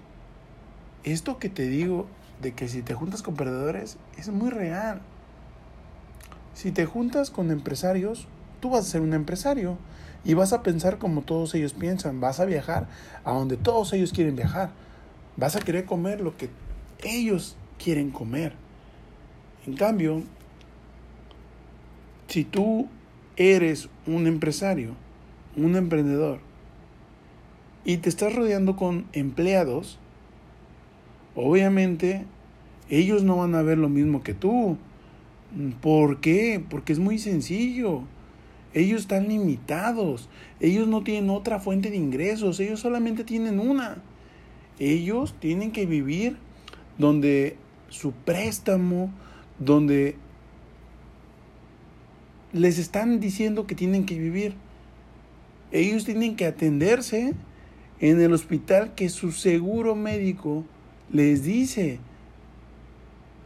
esto 1.05 1.39
que 1.39 1.47
te 1.47 1.63
digo 1.63 2.07
de 2.41 2.53
que 2.53 2.67
si 2.67 2.81
te 2.81 2.93
juntas 2.93 3.21
con 3.21 3.35
perdedores 3.35 3.97
es 4.17 4.27
muy 4.27 4.49
real. 4.49 5.01
Si 6.53 6.71
te 6.71 6.85
juntas 6.85 7.31
con 7.31 7.51
empresarios, 7.51 8.27
tú 8.59 8.71
vas 8.71 8.87
a 8.87 8.89
ser 8.89 9.01
un 9.01 9.13
empresario 9.13 9.77
y 10.23 10.35
vas 10.35 10.53
a 10.53 10.63
pensar 10.63 10.97
como 10.97 11.21
todos 11.21 11.53
ellos 11.55 11.73
piensan, 11.73 12.19
vas 12.19 12.39
a 12.39 12.45
viajar 12.45 12.87
a 13.25 13.33
donde 13.33 13.57
todos 13.57 13.91
ellos 13.93 14.13
quieren 14.13 14.35
viajar, 14.35 14.71
vas 15.35 15.55
a 15.55 15.59
querer 15.59 15.85
comer 15.85 16.21
lo 16.21 16.37
que 16.37 16.49
ellos 17.03 17.57
quieren 17.77 18.11
comer. 18.11 18.53
En 19.65 19.75
cambio, 19.75 20.23
si 22.27 22.43
tú 22.43 22.87
eres 23.35 23.89
un 24.05 24.27
empresario, 24.27 24.95
un 25.55 25.75
emprendedor, 25.75 26.39
y 27.85 27.97
te 27.97 28.09
estás 28.09 28.33
rodeando 28.33 28.75
con 28.75 29.05
empleados, 29.13 29.99
obviamente 31.35 32.25
ellos 32.89 33.23
no 33.23 33.37
van 33.37 33.55
a 33.55 33.61
ver 33.61 33.77
lo 33.77 33.89
mismo 33.89 34.23
que 34.23 34.33
tú. 34.33 34.77
¿Por 35.81 36.19
qué? 36.19 36.63
Porque 36.67 36.93
es 36.93 36.99
muy 36.99 37.19
sencillo. 37.19 38.03
Ellos 38.73 39.01
están 39.01 39.27
limitados. 39.27 40.29
Ellos 40.59 40.87
no 40.87 41.03
tienen 41.03 41.29
otra 41.29 41.59
fuente 41.59 41.91
de 41.91 41.97
ingresos. 41.97 42.59
Ellos 42.59 42.79
solamente 42.79 43.23
tienen 43.23 43.59
una. 43.59 43.97
Ellos 44.79 45.35
tienen 45.39 45.71
que 45.71 45.85
vivir 45.85 46.37
donde 46.97 47.57
su 47.89 48.11
préstamo, 48.11 49.11
donde 49.59 50.15
les 52.51 52.79
están 52.79 53.19
diciendo 53.19 53.67
que 53.67 53.75
tienen 53.75 54.05
que 54.05 54.17
vivir. 54.17 54.55
Ellos 55.71 56.05
tienen 56.05 56.35
que 56.35 56.45
atenderse 56.45 57.33
en 57.99 58.21
el 58.21 58.33
hospital 58.33 58.93
que 58.95 59.09
su 59.09 59.31
seguro 59.31 59.95
médico 59.95 60.65
les 61.11 61.43
dice. 61.43 61.99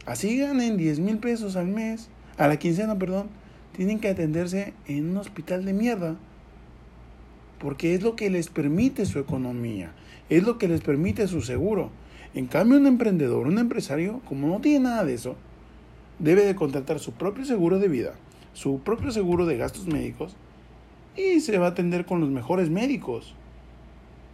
Así 0.08 0.38
ganen 0.38 0.76
10 0.76 1.00
mil 1.00 1.18
pesos 1.18 1.56
al 1.56 1.68
mes, 1.68 2.08
a 2.38 2.48
la 2.48 2.58
quincena, 2.58 2.98
perdón, 2.98 3.28
tienen 3.76 4.00
que 4.00 4.08
atenderse 4.08 4.72
en 4.86 5.10
un 5.10 5.18
hospital 5.18 5.64
de 5.64 5.72
mierda. 5.72 6.16
Porque 7.58 7.94
es 7.94 8.02
lo 8.02 8.16
que 8.16 8.30
les 8.30 8.48
permite 8.48 9.04
su 9.04 9.18
economía, 9.18 9.92
es 10.30 10.44
lo 10.44 10.58
que 10.58 10.68
les 10.68 10.80
permite 10.80 11.28
su 11.28 11.42
seguro. 11.42 11.90
En 12.34 12.46
cambio, 12.46 12.78
un 12.78 12.86
emprendedor, 12.86 13.46
un 13.46 13.58
empresario, 13.58 14.20
como 14.26 14.48
no 14.48 14.60
tiene 14.60 14.80
nada 14.80 15.04
de 15.04 15.14
eso, 15.14 15.36
debe 16.18 16.44
de 16.44 16.54
contratar 16.54 16.98
su 17.00 17.12
propio 17.12 17.44
seguro 17.44 17.78
de 17.78 17.88
vida 17.88 18.14
su 18.58 18.80
propio 18.80 19.12
seguro 19.12 19.46
de 19.46 19.56
gastos 19.56 19.86
médicos 19.86 20.34
y 21.16 21.38
se 21.38 21.58
va 21.58 21.66
a 21.66 21.70
atender 21.70 22.06
con 22.06 22.20
los 22.20 22.28
mejores 22.28 22.70
médicos. 22.70 23.34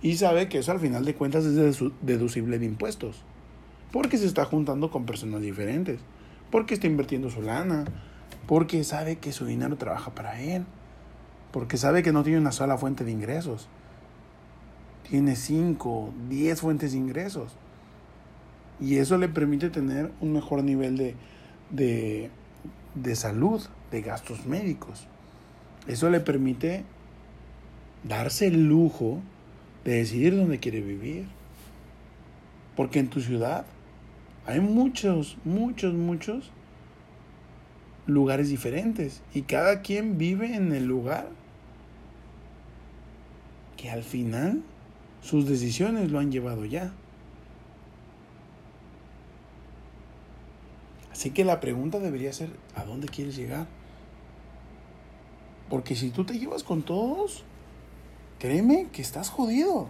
Y 0.01 0.15
sabe 0.15 0.49
que 0.49 0.59
eso 0.59 0.73
al 0.73 0.81
final 0.81 1.05
de 1.05 1.15
cuentas 1.15 1.45
es 1.45 1.83
deducible 2.01 2.59
de 2.59 2.65
impuestos. 2.65 3.23
Porque 3.95 4.19
se 4.19 4.27
está 4.27 4.45
juntando 4.45 4.91
con 4.91 5.07
personas 5.07 5.41
diferentes. 5.41 6.01
Porque 6.51 6.75
está 6.75 6.89
invirtiendo 6.89 7.31
su 7.31 7.43
lana. 7.43 7.85
Porque 8.49 8.83
sabe 8.83 9.19
que 9.19 9.31
su 9.31 9.47
dinero 9.47 9.77
trabaja 9.77 10.11
para 10.17 10.41
él. 10.41 10.65
Porque 11.53 11.77
sabe 11.77 12.03
que 12.03 12.11
no 12.11 12.25
tiene 12.25 12.41
una 12.41 12.51
sola 12.51 12.77
fuente 12.77 13.05
de 13.05 13.13
ingresos. 13.13 13.69
Tiene 15.09 15.37
5, 15.37 16.13
10 16.29 16.61
fuentes 16.61 16.91
de 16.91 16.99
ingresos. 16.99 17.53
Y 18.81 18.97
eso 18.97 19.17
le 19.17 19.29
permite 19.29 19.71
tener 19.71 20.11
un 20.21 20.33
mejor 20.33 20.65
nivel 20.65 20.97
de, 20.97 21.15
de, 21.71 22.31
de 22.97 23.15
salud 23.15 23.63
de 23.93 24.03
gastos 24.03 24.45
médicos. 24.45 25.07
Eso 25.87 26.11
le 26.11 26.19
permite 26.19 26.83
darse 28.03 28.49
el 28.49 28.67
lujo 28.67 29.21
de 29.85 29.93
decidir 29.99 30.37
dónde 30.37 30.59
quiere 30.59 30.81
vivir. 30.81 31.27
Porque 32.75 32.99
en 32.99 33.09
tu 33.09 33.21
ciudad 33.21 33.67
hay 34.47 34.61
muchos, 34.61 35.37
muchos, 35.45 35.95
muchos 35.95 36.51
lugares 38.07 38.49
diferentes. 38.49 39.23
Y 39.33 39.43
cada 39.43 39.81
quien 39.81 40.19
vive 40.19 40.55
en 40.55 40.73
el 40.73 40.85
lugar 40.85 41.29
que 43.77 43.91
al 43.91 44.03
final 44.03 44.63
sus 45.23 45.49
decisiones 45.49 46.11
lo 46.11 46.19
han 46.19 46.31
llevado 46.31 46.65
ya. 46.65 46.93
Así 51.11 51.31
que 51.31 51.45
la 51.45 51.61
pregunta 51.61 51.99
debería 51.99 52.33
ser, 52.33 52.51
¿a 52.75 52.85
dónde 52.85 53.09
quieres 53.09 53.37
llegar? 53.37 53.67
Porque 55.71 55.95
si 55.95 56.11
tú 56.11 56.25
te 56.25 56.39
llevas 56.39 56.63
con 56.63 56.83
todos, 56.83 57.45
créeme 58.39 58.89
que 58.93 59.01
estás 59.01 59.31
jodido. 59.31 59.89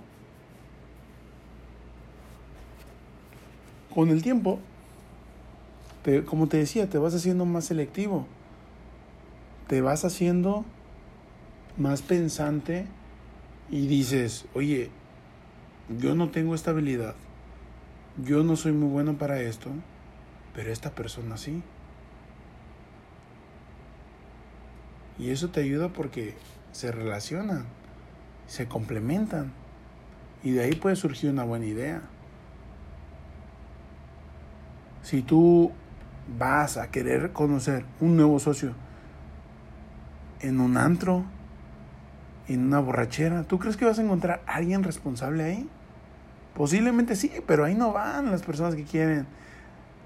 Con 3.94 4.08
el 4.10 4.22
tiempo, 4.22 4.58
como 6.26 6.48
te 6.48 6.56
decía, 6.58 6.88
te 6.88 6.98
vas 6.98 7.14
haciendo 7.14 7.44
más 7.44 7.66
selectivo. 7.66 8.26
Te 9.68 9.80
vas 9.80 10.04
haciendo 10.04 10.64
más 11.76 12.02
pensante 12.02 12.86
y 13.70 13.86
dices, 13.86 14.46
oye, 14.54 14.90
yo 15.98 16.14
no 16.14 16.30
tengo 16.30 16.54
esta 16.54 16.72
habilidad. 16.72 17.14
Yo 18.24 18.42
no 18.44 18.56
soy 18.56 18.72
muy 18.72 18.88
bueno 18.88 19.14
para 19.14 19.40
esto, 19.40 19.70
pero 20.54 20.72
esta 20.72 20.90
persona 20.90 21.36
sí. 21.36 21.62
Y 25.18 25.30
eso 25.30 25.50
te 25.50 25.60
ayuda 25.60 25.88
porque 25.88 26.34
se 26.72 26.92
relacionan, 26.92 27.64
se 28.46 28.66
complementan. 28.66 29.52
Y 30.42 30.50
de 30.50 30.64
ahí 30.64 30.74
puede 30.74 30.96
surgir 30.96 31.30
una 31.30 31.44
buena 31.44 31.66
idea. 31.66 32.02
Si 35.04 35.20
tú 35.20 35.70
vas 36.38 36.78
a 36.78 36.90
querer 36.90 37.32
conocer 37.32 37.84
un 38.00 38.16
nuevo 38.16 38.40
socio 38.40 38.73
en 40.40 40.61
un 40.61 40.78
antro, 40.78 41.25
en 42.49 42.64
una 42.64 42.80
borrachera, 42.80 43.44
¿tú 43.44 43.58
crees 43.58 43.76
que 43.76 43.84
vas 43.84 43.99
a 43.99 44.02
encontrar 44.02 44.42
a 44.46 44.54
alguien 44.54 44.82
responsable 44.82 45.44
ahí? 45.44 45.68
Posiblemente 46.54 47.16
sí, 47.16 47.30
pero 47.46 47.66
ahí 47.66 47.75
no 47.75 47.92
van 47.92 48.30
las 48.30 48.42
personas 48.42 48.75
que 48.75 48.84
quieren 48.84 49.26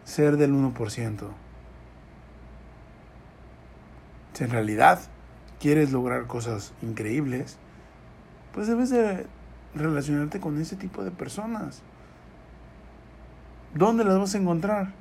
ser 0.02 0.36
del 0.36 0.52
1%. 0.52 1.28
Si 4.32 4.44
en 4.44 4.50
realidad 4.50 4.98
quieres 5.60 5.92
lograr 5.92 6.26
cosas 6.26 6.72
increíbles, 6.82 7.56
pues 8.52 8.66
debes 8.66 8.90
de 8.90 9.26
relacionarte 9.76 10.40
con 10.40 10.60
ese 10.60 10.74
tipo 10.74 11.04
de 11.04 11.12
personas. 11.12 11.82
¿Dónde 13.74 14.04
las 14.04 14.18
vas 14.18 14.34
a 14.34 14.38
encontrar? 14.38 14.92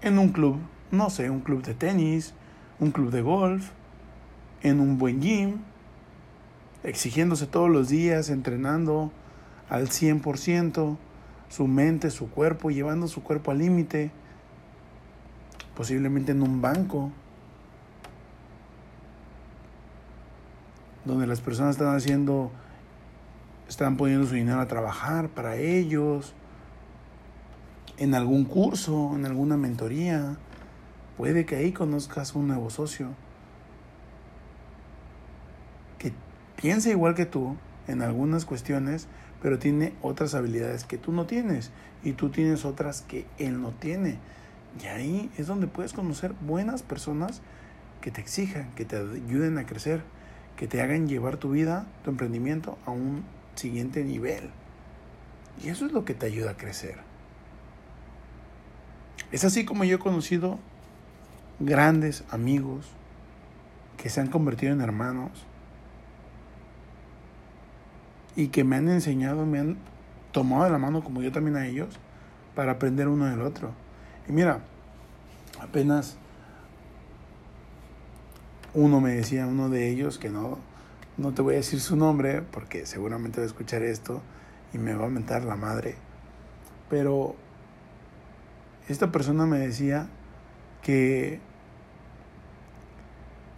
En 0.00 0.18
un 0.18 0.30
club, 0.30 0.58
no 0.90 1.10
sé, 1.10 1.28
un 1.28 1.40
club 1.40 1.62
de 1.62 1.74
tenis, 1.74 2.34
un 2.78 2.92
club 2.92 3.10
de 3.10 3.20
golf, 3.20 3.70
en 4.62 4.80
un 4.80 4.96
buen 4.98 5.20
gym, 5.20 5.58
exigiéndose 6.84 7.46
todos 7.46 7.68
los 7.68 7.88
días, 7.88 8.30
entrenando 8.30 9.10
al 9.68 9.88
100%, 9.88 10.96
su 11.48 11.66
mente, 11.66 12.10
su 12.10 12.30
cuerpo, 12.30 12.70
llevando 12.70 13.08
su 13.08 13.22
cuerpo 13.22 13.50
al 13.50 13.58
límite, 13.58 14.12
posiblemente 15.74 16.32
en 16.32 16.42
un 16.42 16.62
banco, 16.62 17.10
donde 21.04 21.26
las 21.26 21.40
personas 21.40 21.76
están 21.76 21.94
haciendo, 21.94 22.52
están 23.68 23.96
poniendo 23.96 24.26
su 24.26 24.34
dinero 24.34 24.60
a 24.60 24.68
trabajar 24.68 25.28
para 25.28 25.56
ellos, 25.56 26.34
en 28.00 28.16
algún 28.16 28.44
curso, 28.44 29.12
en 29.14 29.24
alguna 29.24 29.56
mentoría. 29.56 30.36
Puede 31.16 31.46
que 31.46 31.54
ahí 31.54 31.70
conozcas 31.70 32.34
un 32.34 32.48
nuevo 32.48 32.68
socio 32.70 33.10
que 35.98 36.12
piense 36.56 36.90
igual 36.90 37.14
que 37.14 37.26
tú 37.26 37.56
en 37.86 38.02
algunas 38.02 38.44
cuestiones, 38.44 39.06
pero 39.40 39.60
tiene 39.60 39.92
otras 40.02 40.34
habilidades 40.34 40.84
que 40.84 40.98
tú 40.98 41.12
no 41.12 41.26
tienes 41.26 41.70
y 42.02 42.14
tú 42.14 42.30
tienes 42.30 42.64
otras 42.64 43.02
que 43.02 43.26
él 43.38 43.62
no 43.62 43.70
tiene. 43.70 44.18
Y 44.82 44.86
ahí 44.86 45.30
es 45.38 45.46
donde 45.46 45.68
puedes 45.68 45.92
conocer 45.92 46.34
buenas 46.40 46.82
personas 46.82 47.40
que 48.00 48.10
te 48.10 48.20
exijan, 48.20 48.72
que 48.74 48.84
te 48.84 48.96
ayuden 48.96 49.58
a 49.58 49.66
crecer 49.66 50.02
que 50.60 50.68
te 50.68 50.82
hagan 50.82 51.08
llevar 51.08 51.38
tu 51.38 51.52
vida, 51.52 51.86
tu 52.04 52.10
emprendimiento 52.10 52.76
a 52.84 52.90
un 52.90 53.24
siguiente 53.54 54.04
nivel. 54.04 54.50
Y 55.64 55.70
eso 55.70 55.86
es 55.86 55.92
lo 55.92 56.04
que 56.04 56.12
te 56.12 56.26
ayuda 56.26 56.50
a 56.50 56.56
crecer. 56.58 57.09
Es 59.32 59.44
así 59.44 59.64
como 59.64 59.84
yo 59.84 59.96
he 59.96 59.98
conocido 59.98 60.58
grandes 61.60 62.24
amigos 62.30 62.86
que 63.96 64.08
se 64.08 64.20
han 64.20 64.28
convertido 64.28 64.72
en 64.72 64.80
hermanos 64.80 65.30
y 68.34 68.48
que 68.48 68.64
me 68.64 68.76
han 68.76 68.88
enseñado, 68.88 69.46
me 69.46 69.58
han 69.58 69.76
tomado 70.32 70.64
de 70.64 70.70
la 70.70 70.78
mano 70.78 71.04
como 71.04 71.22
yo 71.22 71.30
también 71.30 71.56
a 71.56 71.66
ellos 71.66 71.98
para 72.54 72.72
aprender 72.72 73.08
uno 73.08 73.26
del 73.26 73.42
otro. 73.42 73.72
Y 74.28 74.32
mira, 74.32 74.60
apenas 75.60 76.16
uno 78.74 79.00
me 79.00 79.14
decía, 79.14 79.46
uno 79.46 79.68
de 79.68 79.90
ellos, 79.90 80.18
que 80.18 80.30
no, 80.30 80.58
no 81.16 81.34
te 81.34 81.42
voy 81.42 81.54
a 81.54 81.56
decir 81.58 81.80
su 81.80 81.96
nombre 81.96 82.42
porque 82.42 82.86
seguramente 82.86 83.40
va 83.40 83.44
a 83.44 83.46
escuchar 83.46 83.82
esto 83.82 84.22
y 84.72 84.78
me 84.78 84.94
va 84.94 85.06
a 85.06 85.10
mentar 85.10 85.44
la 85.44 85.56
madre. 85.56 85.96
Pero 86.88 87.36
esta 88.88 89.12
persona 89.12 89.46
me 89.46 89.58
decía 89.58 90.08
que 90.82 91.40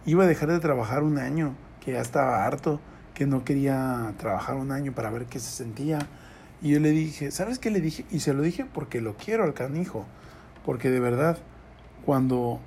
iba 0.05 0.23
a 0.23 0.27
dejar 0.27 0.49
de 0.49 0.59
trabajar 0.59 1.03
un 1.03 1.17
año, 1.17 1.55
que 1.79 1.93
ya 1.93 2.01
estaba 2.01 2.45
harto, 2.45 2.79
que 3.13 3.25
no 3.25 3.43
quería 3.43 4.13
trabajar 4.17 4.55
un 4.55 4.71
año 4.71 4.93
para 4.93 5.09
ver 5.09 5.25
qué 5.25 5.39
se 5.39 5.51
sentía. 5.51 5.99
Y 6.61 6.71
yo 6.71 6.79
le 6.79 6.91
dije, 6.91 7.31
¿sabes 7.31 7.59
qué 7.59 7.69
le 7.71 7.81
dije? 7.81 8.05
Y 8.11 8.19
se 8.19 8.33
lo 8.33 8.41
dije 8.41 8.65
porque 8.65 9.01
lo 9.01 9.15
quiero 9.17 9.43
al 9.43 9.53
canijo. 9.53 10.05
Porque 10.65 10.89
de 10.89 10.99
verdad, 10.99 11.37
cuando 12.05 12.59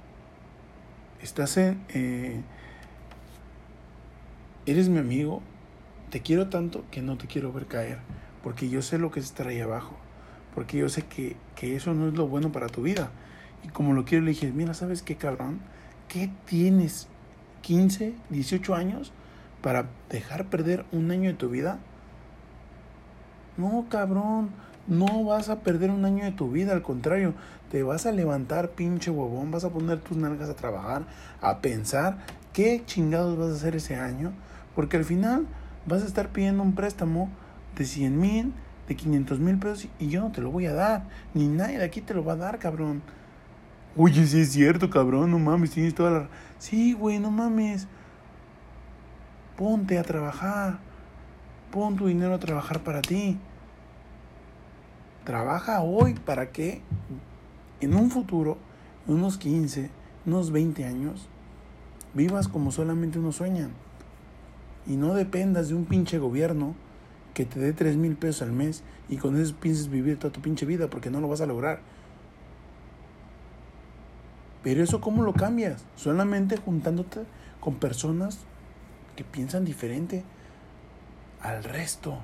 estás 1.22 1.56
en... 1.56 1.82
Eh, 1.88 2.42
eres 4.66 4.88
mi 4.88 4.98
amigo, 4.98 5.42
te 6.10 6.20
quiero 6.20 6.48
tanto 6.48 6.84
que 6.90 7.00
no 7.02 7.16
te 7.16 7.26
quiero 7.26 7.52
ver 7.52 7.66
caer. 7.66 7.98
Porque 8.42 8.68
yo 8.68 8.82
sé 8.82 8.98
lo 8.98 9.10
que 9.10 9.20
es 9.20 9.26
estar 9.26 9.48
ahí 9.48 9.60
abajo. 9.60 9.96
Porque 10.56 10.78
yo 10.78 10.88
sé 10.88 11.02
que, 11.02 11.36
que 11.54 11.76
eso 11.76 11.94
no 11.94 12.08
es 12.08 12.14
lo 12.14 12.26
bueno 12.26 12.50
para 12.50 12.66
tu 12.66 12.82
vida. 12.82 13.10
Y 13.62 13.68
como 13.68 13.92
lo 13.92 14.04
quiero, 14.04 14.24
le 14.24 14.30
dije, 14.30 14.50
mira, 14.50 14.74
¿sabes 14.74 15.02
qué, 15.02 15.14
cabrón? 15.14 15.60
¿Qué 16.08 16.30
tienes? 16.46 17.06
¿15, 17.62 18.14
18 18.30 18.74
años 18.74 19.12
para 19.62 19.86
dejar 20.10 20.46
perder 20.46 20.84
un 20.92 21.10
año 21.12 21.30
de 21.30 21.36
tu 21.36 21.50
vida? 21.50 21.78
No, 23.56 23.86
cabrón, 23.88 24.50
no 24.86 25.24
vas 25.24 25.48
a 25.48 25.60
perder 25.60 25.90
un 25.90 26.04
año 26.04 26.24
de 26.24 26.32
tu 26.32 26.50
vida, 26.50 26.72
al 26.72 26.82
contrario, 26.82 27.34
te 27.70 27.82
vas 27.82 28.06
a 28.06 28.12
levantar, 28.12 28.70
pinche 28.70 29.10
huevón, 29.10 29.50
vas 29.50 29.64
a 29.64 29.70
poner 29.70 30.00
tus 30.00 30.16
nalgas 30.16 30.48
a 30.48 30.56
trabajar, 30.56 31.06
a 31.40 31.58
pensar 31.60 32.18
qué 32.52 32.82
chingados 32.86 33.36
vas 33.36 33.48
a 33.48 33.54
hacer 33.54 33.76
ese 33.76 33.96
año, 33.96 34.32
porque 34.74 34.96
al 34.96 35.04
final 35.04 35.46
vas 35.86 36.02
a 36.02 36.06
estar 36.06 36.30
pidiendo 36.30 36.62
un 36.62 36.74
préstamo 36.74 37.28
de 37.76 37.84
100 37.84 38.18
mil, 38.18 38.52
de 38.88 38.96
500 38.96 39.40
mil 39.40 39.58
pesos 39.58 39.88
y 39.98 40.08
yo 40.08 40.20
no 40.20 40.32
te 40.32 40.40
lo 40.40 40.50
voy 40.50 40.66
a 40.66 40.72
dar, 40.72 41.08
ni 41.34 41.48
nadie 41.48 41.78
de 41.78 41.84
aquí 41.84 42.00
te 42.00 42.14
lo 42.14 42.24
va 42.24 42.34
a 42.34 42.36
dar, 42.36 42.58
cabrón. 42.58 43.02
Oye, 43.96 44.26
sí 44.26 44.40
es 44.40 44.52
cierto, 44.52 44.90
cabrón, 44.90 45.30
no 45.30 45.38
mames, 45.38 45.70
tienes 45.70 45.94
toda 45.94 46.10
la... 46.10 46.28
Sí, 46.58 46.92
güey, 46.92 47.18
no 47.18 47.30
mames. 47.30 47.88
Ponte 49.56 49.98
a 49.98 50.02
trabajar. 50.02 50.78
Pon 51.70 51.96
tu 51.96 52.06
dinero 52.06 52.34
a 52.34 52.38
trabajar 52.38 52.80
para 52.80 53.00
ti. 53.00 53.38
Trabaja 55.24 55.80
hoy 55.80 56.14
para 56.14 56.52
que 56.52 56.82
en 57.80 57.94
un 57.94 58.10
futuro, 58.10 58.58
unos 59.06 59.38
15, 59.38 59.90
unos 60.26 60.52
20 60.52 60.84
años, 60.84 61.28
vivas 62.12 62.48
como 62.48 62.72
solamente 62.72 63.18
uno 63.18 63.32
sueña. 63.32 63.70
Y 64.86 64.96
no 64.96 65.14
dependas 65.14 65.68
de 65.68 65.74
un 65.74 65.86
pinche 65.86 66.18
gobierno 66.18 66.74
que 67.36 67.44
te 67.44 67.60
dé 67.60 67.74
3 67.74 67.98
mil 67.98 68.16
pesos 68.16 68.40
al 68.40 68.52
mes 68.52 68.82
y 69.10 69.18
con 69.18 69.38
eso 69.38 69.54
pienses 69.60 69.90
vivir 69.90 70.18
toda 70.18 70.32
tu 70.32 70.40
pinche 70.40 70.64
vida 70.64 70.88
porque 70.88 71.10
no 71.10 71.20
lo 71.20 71.28
vas 71.28 71.42
a 71.42 71.46
lograr. 71.46 71.80
Pero 74.62 74.82
eso 74.82 75.02
cómo 75.02 75.22
lo 75.22 75.34
cambias? 75.34 75.84
Solamente 75.96 76.56
juntándote 76.56 77.24
con 77.60 77.74
personas 77.74 78.38
que 79.16 79.22
piensan 79.22 79.66
diferente 79.66 80.24
al 81.42 81.62
resto. 81.62 82.16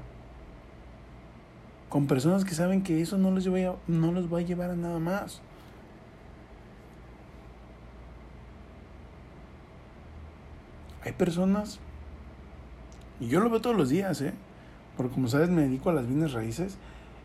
Con 1.91 2.07
personas 2.07 2.47
que 2.47 2.55
saben 2.55 2.83
que 2.83 3.03
eso 3.03 3.19
no 3.19 3.33
les, 3.33 3.47
a, 3.49 3.77
no 3.89 4.13
les 4.13 4.33
va 4.33 4.39
a 4.39 4.41
llevar 4.41 4.71
a 4.71 4.77
nada 4.77 4.99
más. 4.99 5.43
Hay 11.05 11.13
personas, 11.13 11.81
y 13.21 13.29
yo 13.29 13.41
lo 13.41 13.51
veo 13.51 13.61
todos 13.61 13.77
los 13.77 13.91
días, 13.91 14.23
¿eh? 14.23 14.33
Porque 14.97 15.15
como 15.15 15.29
sabes 15.29 15.51
me 15.51 15.63
dedico 15.63 15.91
a 15.91 15.93
las 15.93 16.07
bienes 16.07 16.33
raíces 16.33 16.77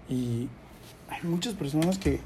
y 0.09 0.47
hay 1.09 1.23
muchas 1.23 1.53
personas 1.53 1.97
que 1.97 2.19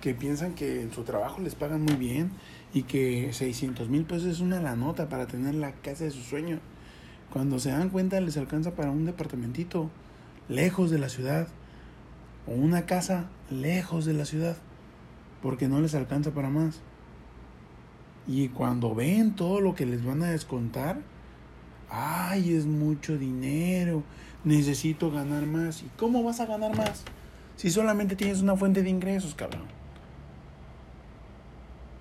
que 0.00 0.14
piensan 0.14 0.54
que 0.54 0.82
en 0.82 0.92
su 0.92 1.02
trabajo 1.02 1.40
les 1.40 1.54
pagan 1.54 1.82
muy 1.82 1.96
bien 1.96 2.30
y 2.72 2.82
que 2.84 3.32
600 3.32 3.88
mil 3.88 4.04
pesos 4.04 4.26
es 4.26 4.40
una 4.40 4.60
la 4.60 4.76
nota 4.76 5.08
para 5.08 5.26
tener 5.26 5.54
la 5.54 5.72
casa 5.72 6.04
de 6.04 6.10
su 6.10 6.20
sueño. 6.20 6.60
Cuando 7.32 7.58
se 7.58 7.70
dan 7.70 7.90
cuenta 7.90 8.20
les 8.20 8.36
alcanza 8.36 8.74
para 8.74 8.90
un 8.90 9.06
departamentito 9.06 9.90
lejos 10.48 10.90
de 10.90 10.98
la 10.98 11.08
ciudad 11.08 11.48
o 12.46 12.52
una 12.52 12.86
casa 12.86 13.28
lejos 13.50 14.04
de 14.04 14.14
la 14.14 14.24
ciudad 14.24 14.56
porque 15.42 15.68
no 15.68 15.80
les 15.80 15.94
alcanza 15.94 16.30
para 16.30 16.48
más. 16.48 16.80
Y 18.26 18.48
cuando 18.48 18.94
ven 18.94 19.34
todo 19.34 19.60
lo 19.60 19.74
que 19.74 19.86
les 19.86 20.04
van 20.04 20.22
a 20.22 20.30
descontar, 20.30 21.00
ay, 21.90 22.54
es 22.54 22.66
mucho 22.66 23.16
dinero, 23.16 24.02
necesito 24.44 25.10
ganar 25.10 25.46
más. 25.46 25.82
¿Y 25.82 25.90
cómo 25.96 26.22
vas 26.22 26.40
a 26.40 26.46
ganar 26.46 26.76
más? 26.76 27.04
Si 27.56 27.70
solamente 27.70 28.16
tienes 28.16 28.40
una 28.40 28.56
fuente 28.56 28.82
de 28.82 28.90
ingresos, 28.90 29.34
cabrón. 29.34 29.66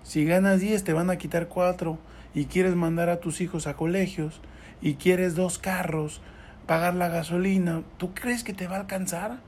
Si 0.03 0.23
ganas 0.25 0.59
10 0.59 0.83
te 0.83 0.93
van 0.93 1.09
a 1.09 1.17
quitar 1.17 1.47
4 1.47 1.97
y 2.33 2.45
quieres 2.45 2.75
mandar 2.75 3.09
a 3.09 3.19
tus 3.19 3.41
hijos 3.41 3.67
a 3.67 3.75
colegios 3.75 4.39
y 4.81 4.95
quieres 4.95 5.35
dos 5.35 5.57
carros, 5.57 6.21
pagar 6.65 6.93
la 6.93 7.09
gasolina, 7.09 7.81
¿tú 7.97 8.13
crees 8.13 8.43
que 8.43 8.53
te 8.53 8.67
va 8.67 8.77
a 8.77 8.81
alcanzar? 8.81 9.39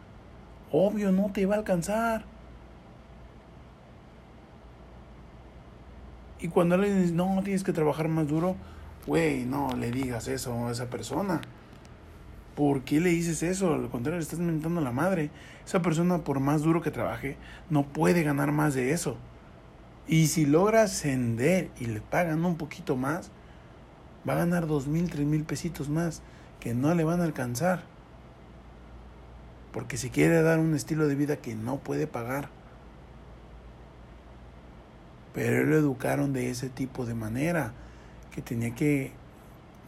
Obvio, 0.71 1.11
no 1.11 1.31
te 1.31 1.45
va 1.45 1.55
a 1.55 1.59
alcanzar. 1.59 2.25
Y 6.39 6.47
cuando 6.47 6.77
le 6.77 6.93
dices, 6.93 7.11
no, 7.11 7.41
tienes 7.43 7.63
que 7.63 7.73
trabajar 7.73 8.07
más 8.07 8.27
duro, 8.27 8.55
güey, 9.05 9.45
no 9.45 9.75
le 9.75 9.91
digas 9.91 10.27
eso 10.27 10.67
a 10.67 10.71
esa 10.71 10.89
persona. 10.89 11.41
¿Por 12.59 12.83
qué 12.83 12.99
le 12.99 13.11
dices 13.11 13.41
eso? 13.41 13.73
Al 13.73 13.87
contrario, 13.87 14.17
le 14.17 14.23
estás 14.23 14.39
mentando 14.39 14.81
a 14.81 14.83
la 14.83 14.91
madre. 14.91 15.29
Esa 15.65 15.81
persona, 15.81 16.25
por 16.25 16.41
más 16.41 16.61
duro 16.61 16.81
que 16.81 16.91
trabaje, 16.91 17.37
no 17.69 17.83
puede 17.83 18.21
ganar 18.21 18.51
más 18.51 18.73
de 18.73 18.91
eso. 18.91 19.15
Y 20.09 20.27
si 20.27 20.45
logra 20.45 20.81
ascender 20.83 21.71
y 21.79 21.85
le 21.85 22.01
pagan 22.01 22.43
un 22.43 22.57
poquito 22.57 22.97
más, 22.97 23.31
va 24.27 24.33
a 24.33 24.39
ganar 24.39 24.67
dos 24.67 24.87
mil, 24.87 25.09
tres 25.09 25.25
mil 25.25 25.45
pesitos 25.45 25.87
más 25.87 26.21
que 26.59 26.73
no 26.73 26.93
le 26.95 27.05
van 27.05 27.21
a 27.21 27.23
alcanzar. 27.23 27.83
Porque 29.71 29.95
si 29.95 30.09
quiere 30.09 30.41
dar 30.41 30.59
un 30.59 30.75
estilo 30.75 31.07
de 31.07 31.15
vida 31.15 31.37
que 31.37 31.55
no 31.55 31.77
puede 31.77 32.07
pagar. 32.07 32.49
Pero 35.33 35.61
él 35.61 35.69
lo 35.69 35.77
educaron 35.77 36.33
de 36.33 36.49
ese 36.49 36.67
tipo 36.67 37.05
de 37.05 37.13
manera, 37.13 37.71
que 38.35 38.41
tenía 38.41 38.75
que 38.75 39.13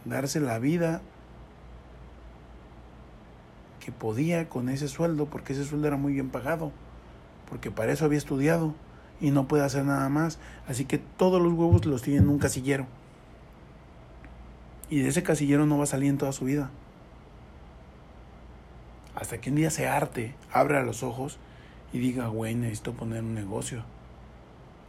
darse 0.06 0.40
la 0.40 0.58
vida 0.58 1.02
que 3.84 3.90
podía 3.90 4.48
con 4.48 4.68
ese 4.68 4.86
sueldo, 4.86 5.26
porque 5.26 5.54
ese 5.54 5.64
sueldo 5.64 5.88
era 5.88 5.96
muy 5.96 6.12
bien 6.12 6.30
pagado, 6.30 6.70
porque 7.48 7.72
para 7.72 7.92
eso 7.92 8.04
había 8.04 8.18
estudiado 8.18 8.74
y 9.20 9.32
no 9.32 9.48
puede 9.48 9.64
hacer 9.64 9.84
nada 9.84 10.08
más. 10.08 10.38
Así 10.68 10.84
que 10.84 10.98
todos 10.98 11.42
los 11.42 11.52
huevos 11.52 11.84
los 11.84 12.00
tiene 12.02 12.20
en 12.20 12.28
un 12.28 12.38
casillero. 12.38 12.86
Y 14.88 15.00
de 15.00 15.08
ese 15.08 15.24
casillero 15.24 15.66
no 15.66 15.78
va 15.78 15.84
a 15.84 15.86
salir 15.86 16.10
en 16.10 16.18
toda 16.18 16.32
su 16.32 16.44
vida. 16.44 16.70
Hasta 19.16 19.40
que 19.40 19.50
un 19.50 19.56
día 19.56 19.70
se 19.70 19.88
arte, 19.88 20.34
abra 20.52 20.84
los 20.84 21.02
ojos 21.02 21.38
y 21.92 21.98
diga, 21.98 22.28
güey, 22.28 22.54
necesito 22.54 22.92
poner 22.92 23.22
un 23.22 23.34
negocio. 23.34 23.84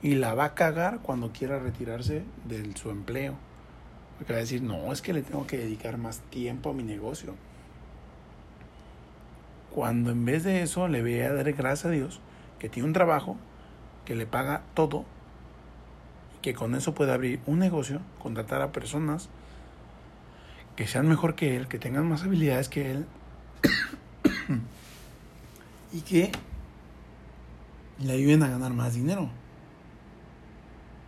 Y 0.04 0.16
la 0.16 0.36
va 0.36 0.46
a 0.46 0.54
cagar 0.54 1.00
cuando 1.00 1.32
quiera 1.32 1.58
retirarse 1.58 2.24
de 2.46 2.76
su 2.76 2.92
empleo. 2.92 3.36
Porque 4.18 4.34
va 4.34 4.38
a 4.38 4.42
decir, 4.42 4.62
no, 4.62 4.94
es 4.94 5.02
que 5.02 5.14
le 5.14 5.24
tengo 5.24 5.48
que 5.48 5.58
dedicar 5.58 5.98
más 5.98 6.20
tiempo 6.30 6.70
a 6.70 6.74
mi 6.74 6.84
negocio. 6.84 7.34
Cuando 9.74 10.12
en 10.12 10.24
vez 10.24 10.44
de 10.44 10.62
eso 10.62 10.88
le 10.88 11.02
voy 11.02 11.20
a 11.20 11.34
dar 11.34 11.52
gracias 11.54 11.86
a 11.86 11.90
Dios 11.90 12.20
que 12.60 12.70
tiene 12.70 12.88
un 12.88 12.94
trabajo 12.94 13.38
que 14.06 14.16
le 14.16 14.28
paga 14.28 14.62
todo 14.76 15.04
y 16.38 16.42
que 16.42 16.54
con 16.54 16.76
eso 16.76 16.94
puede 16.94 17.12
abrir 17.12 17.40
un 17.48 17.58
negocio, 17.58 18.00
contratar 18.22 18.62
a 18.62 18.72
personas 18.72 19.30
que 20.76 20.86
sean 20.86 21.08
mejor 21.08 21.34
que 21.34 21.56
él, 21.56 21.68
que 21.68 21.80
tengan 21.80 22.08
más 22.08 22.24
habilidades 22.24 22.70
que 22.70 22.92
él 22.92 23.06
y 25.92 26.02
que 26.02 26.32
le 28.00 28.14
ayuden 28.14 28.44
a 28.44 28.50
ganar 28.50 28.74
más 28.74 28.94
dinero. 28.94 29.30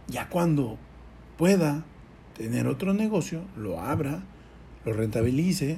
Ya 0.07 0.27
cuando 0.29 0.79
pueda 1.37 1.83
tener 2.35 2.65
otro 2.65 2.95
negocio, 2.95 3.43
lo 3.55 3.79
abra, 3.79 4.23
lo 4.85 4.93
rentabilice 4.93 5.77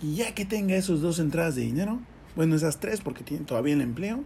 y 0.00 0.16
ya 0.16 0.34
que 0.34 0.44
tenga 0.44 0.76
esos 0.76 1.00
dos 1.00 1.18
entradas 1.18 1.54
de 1.54 1.62
dinero, 1.62 1.98
bueno, 2.34 2.54
esas 2.54 2.80
tres 2.80 3.00
porque 3.00 3.24
tiene 3.24 3.44
todavía 3.44 3.74
el 3.74 3.80
empleo, 3.80 4.24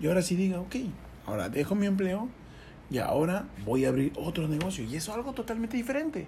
y 0.00 0.08
ahora 0.08 0.22
sí 0.22 0.34
diga, 0.34 0.58
ok, 0.60 0.76
ahora 1.26 1.48
dejo 1.48 1.76
mi 1.76 1.86
empleo 1.86 2.28
y 2.90 2.98
ahora 2.98 3.46
voy 3.64 3.84
a 3.84 3.88
abrir 3.88 4.12
otro 4.16 4.48
negocio. 4.48 4.84
Y 4.84 4.96
eso 4.96 5.12
es 5.12 5.16
algo 5.16 5.32
totalmente 5.32 5.76
diferente. 5.76 6.26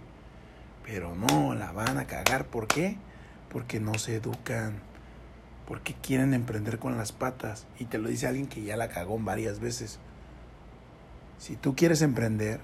Pero 0.84 1.14
no, 1.14 1.54
la 1.54 1.72
van 1.72 1.98
a 1.98 2.06
cagar. 2.06 2.46
¿Por 2.46 2.68
qué? 2.68 2.96
Porque 3.50 3.80
no 3.80 3.98
se 3.98 4.16
educan. 4.16 4.78
Porque 5.66 5.94
quieren 5.94 6.34
emprender 6.34 6.78
con 6.78 6.96
las 6.96 7.12
patas. 7.12 7.66
Y 7.78 7.86
te 7.86 7.98
lo 7.98 8.08
dice 8.08 8.28
alguien 8.28 8.46
que 8.46 8.62
ya 8.62 8.76
la 8.76 8.88
cagó 8.88 9.18
varias 9.18 9.60
veces. 9.60 9.98
Si 11.38 11.56
tú 11.56 11.74
quieres 11.74 12.00
emprender 12.00 12.60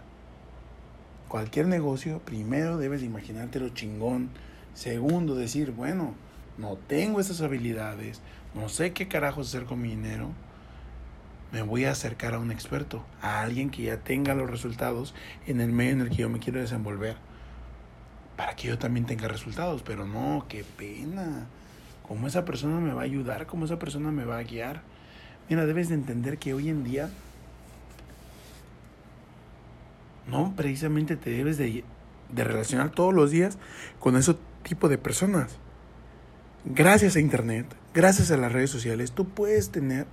cualquier 1.28 1.66
negocio, 1.66 2.20
primero 2.20 2.78
debes 2.78 3.02
imaginártelo 3.02 3.70
chingón. 3.70 4.30
Segundo, 4.74 5.34
decir, 5.34 5.72
bueno, 5.72 6.14
no 6.58 6.76
tengo 6.76 7.20
esas 7.20 7.40
habilidades, 7.40 8.20
no 8.54 8.68
sé 8.68 8.92
qué 8.92 9.08
carajos 9.08 9.48
hacer 9.48 9.64
con 9.64 9.80
mi 9.80 9.90
dinero 9.90 10.30
me 11.52 11.62
voy 11.62 11.84
a 11.84 11.92
acercar 11.92 12.34
a 12.34 12.38
un 12.38 12.52
experto, 12.52 13.04
a 13.20 13.40
alguien 13.40 13.70
que 13.70 13.82
ya 13.82 13.98
tenga 13.98 14.34
los 14.34 14.48
resultados 14.48 15.14
en 15.46 15.60
el 15.60 15.72
medio 15.72 15.92
en 15.92 16.00
el 16.02 16.10
que 16.10 16.16
yo 16.16 16.28
me 16.28 16.38
quiero 16.38 16.60
desenvolver, 16.60 17.16
para 18.36 18.54
que 18.54 18.68
yo 18.68 18.78
también 18.78 19.06
tenga 19.06 19.28
resultados. 19.28 19.82
Pero 19.82 20.06
no, 20.06 20.46
qué 20.48 20.64
pena. 20.64 21.46
¿Cómo 22.06 22.26
esa 22.26 22.44
persona 22.44 22.80
me 22.80 22.92
va 22.92 23.02
a 23.02 23.04
ayudar? 23.04 23.46
¿Cómo 23.46 23.64
esa 23.64 23.78
persona 23.78 24.10
me 24.10 24.24
va 24.24 24.38
a 24.38 24.42
guiar? 24.42 24.82
Mira, 25.48 25.66
debes 25.66 25.88
de 25.88 25.96
entender 25.96 26.38
que 26.38 26.54
hoy 26.54 26.68
en 26.68 26.84
día 26.84 27.10
no 30.28 30.54
precisamente 30.54 31.16
te 31.16 31.30
debes 31.30 31.58
de, 31.58 31.82
de 32.28 32.44
relacionar 32.44 32.90
todos 32.90 33.12
los 33.12 33.32
días 33.32 33.58
con 33.98 34.16
ese 34.16 34.36
tipo 34.62 34.88
de 34.88 34.98
personas. 34.98 35.58
Gracias 36.64 37.16
a 37.16 37.20
Internet, 37.20 37.66
gracias 37.94 38.30
a 38.30 38.36
las 38.36 38.52
redes 38.52 38.70
sociales, 38.70 39.12
tú 39.12 39.28
puedes 39.28 39.70
tener 39.70 40.06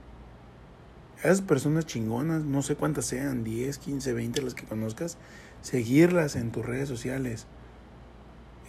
a 1.17 1.27
esas 1.27 1.41
personas 1.41 1.85
chingonas, 1.85 2.43
no 2.43 2.61
sé 2.61 2.75
cuántas 2.75 3.05
sean, 3.05 3.43
10, 3.43 3.77
15, 3.77 4.13
20 4.13 4.41
las 4.41 4.53
que 4.53 4.65
conozcas, 4.65 5.17
seguirlas 5.61 6.35
en 6.35 6.51
tus 6.51 6.65
redes 6.65 6.87
sociales, 6.87 7.47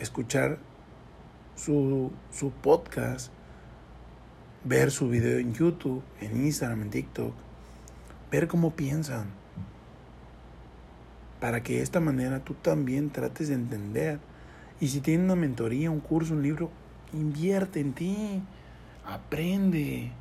escuchar 0.01 0.59
su, 1.55 2.11
su 2.33 2.51
podcast, 2.51 3.33
ver 4.65 4.91
su 4.91 5.09
video 5.09 5.39
en 5.39 5.55
YouTube, 5.55 6.03
en 6.21 6.45
Instagram, 6.45 6.83
en 6.83 6.91
TikTok, 6.91 7.35
ver 8.31 8.49
cómo 8.49 8.75
piensan, 8.75 9.27
para 11.41 11.63
que 11.63 11.77
de 11.77 11.83
esta 11.83 12.01
manera 12.01 12.41
tú 12.41 12.55
también 12.55 13.11
trates 13.11 13.49
de 13.49 13.55
entender. 13.55 14.19
Y 14.81 14.89
si 14.89 15.01
tienes 15.01 15.25
una 15.25 15.35
mentoría, 15.35 15.91
un 15.91 16.01
curso, 16.01 16.35
un 16.35 16.43
libro, 16.43 16.71
invierte 17.13 17.81
en 17.81 17.93
ti, 17.93 18.43
aprende. 19.05 20.13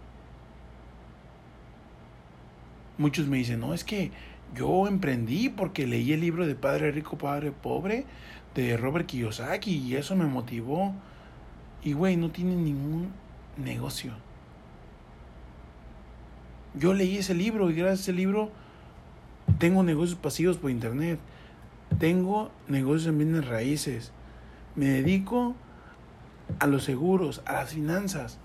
Muchos 2.97 3.27
me 3.27 3.37
dicen, 3.37 3.59
no, 3.59 3.73
es 3.73 3.83
que 3.83 4.11
yo 4.55 4.87
emprendí 4.87 5.49
porque 5.49 5.85
leí 5.85 6.13
el 6.13 6.21
libro 6.21 6.47
de 6.47 6.55
Padre 6.55 6.91
Rico, 6.91 7.17
Padre 7.17 7.51
Pobre 7.51 8.05
de 8.55 8.75
Robert 8.77 9.05
Kiyosaki 9.05 9.77
y 9.77 9.95
eso 9.95 10.15
me 10.15 10.25
motivó. 10.25 10.93
Y 11.83 11.93
güey, 11.93 12.17
no 12.17 12.31
tiene 12.31 12.55
ningún 12.55 13.11
negocio. 13.57 14.13
Yo 16.73 16.93
leí 16.93 17.17
ese 17.17 17.33
libro 17.33 17.69
y 17.69 17.73
gracias 17.73 17.99
a 17.99 18.01
ese 18.03 18.13
libro 18.13 18.51
tengo 19.59 19.83
negocios 19.83 20.17
pasivos 20.17 20.57
por 20.57 20.71
internet. 20.71 21.19
Tengo 21.99 22.51
negocios 22.67 23.07
en 23.07 23.17
bienes 23.17 23.47
raíces. 23.47 24.11
Me 24.77 24.85
dedico 24.85 25.55
a 26.59 26.67
los 26.67 26.83
seguros, 26.83 27.41
a 27.45 27.53
las 27.53 27.73
finanzas. 27.73 28.37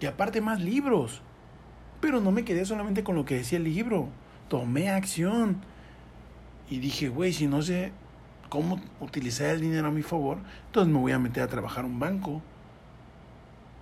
Y 0.00 0.06
aparte 0.06 0.40
más 0.40 0.60
libros. 0.60 1.20
Pero 2.00 2.20
no 2.20 2.30
me 2.30 2.44
quedé 2.44 2.64
solamente 2.64 3.04
con 3.04 3.16
lo 3.16 3.26
que 3.26 3.34
decía 3.34 3.58
el 3.58 3.64
libro. 3.64 4.08
Tomé 4.48 4.88
acción. 4.88 5.60
Y 6.70 6.78
dije, 6.78 7.08
güey, 7.08 7.32
si 7.32 7.46
no 7.48 7.60
sé 7.60 7.92
cómo 8.48 8.80
utilizar 9.00 9.50
el 9.50 9.60
dinero 9.60 9.88
a 9.88 9.90
mi 9.90 10.02
favor, 10.02 10.38
entonces 10.66 10.92
me 10.92 11.00
voy 11.00 11.12
a 11.12 11.18
meter 11.18 11.42
a 11.42 11.48
trabajar 11.48 11.84
un 11.84 11.98
banco. 11.98 12.40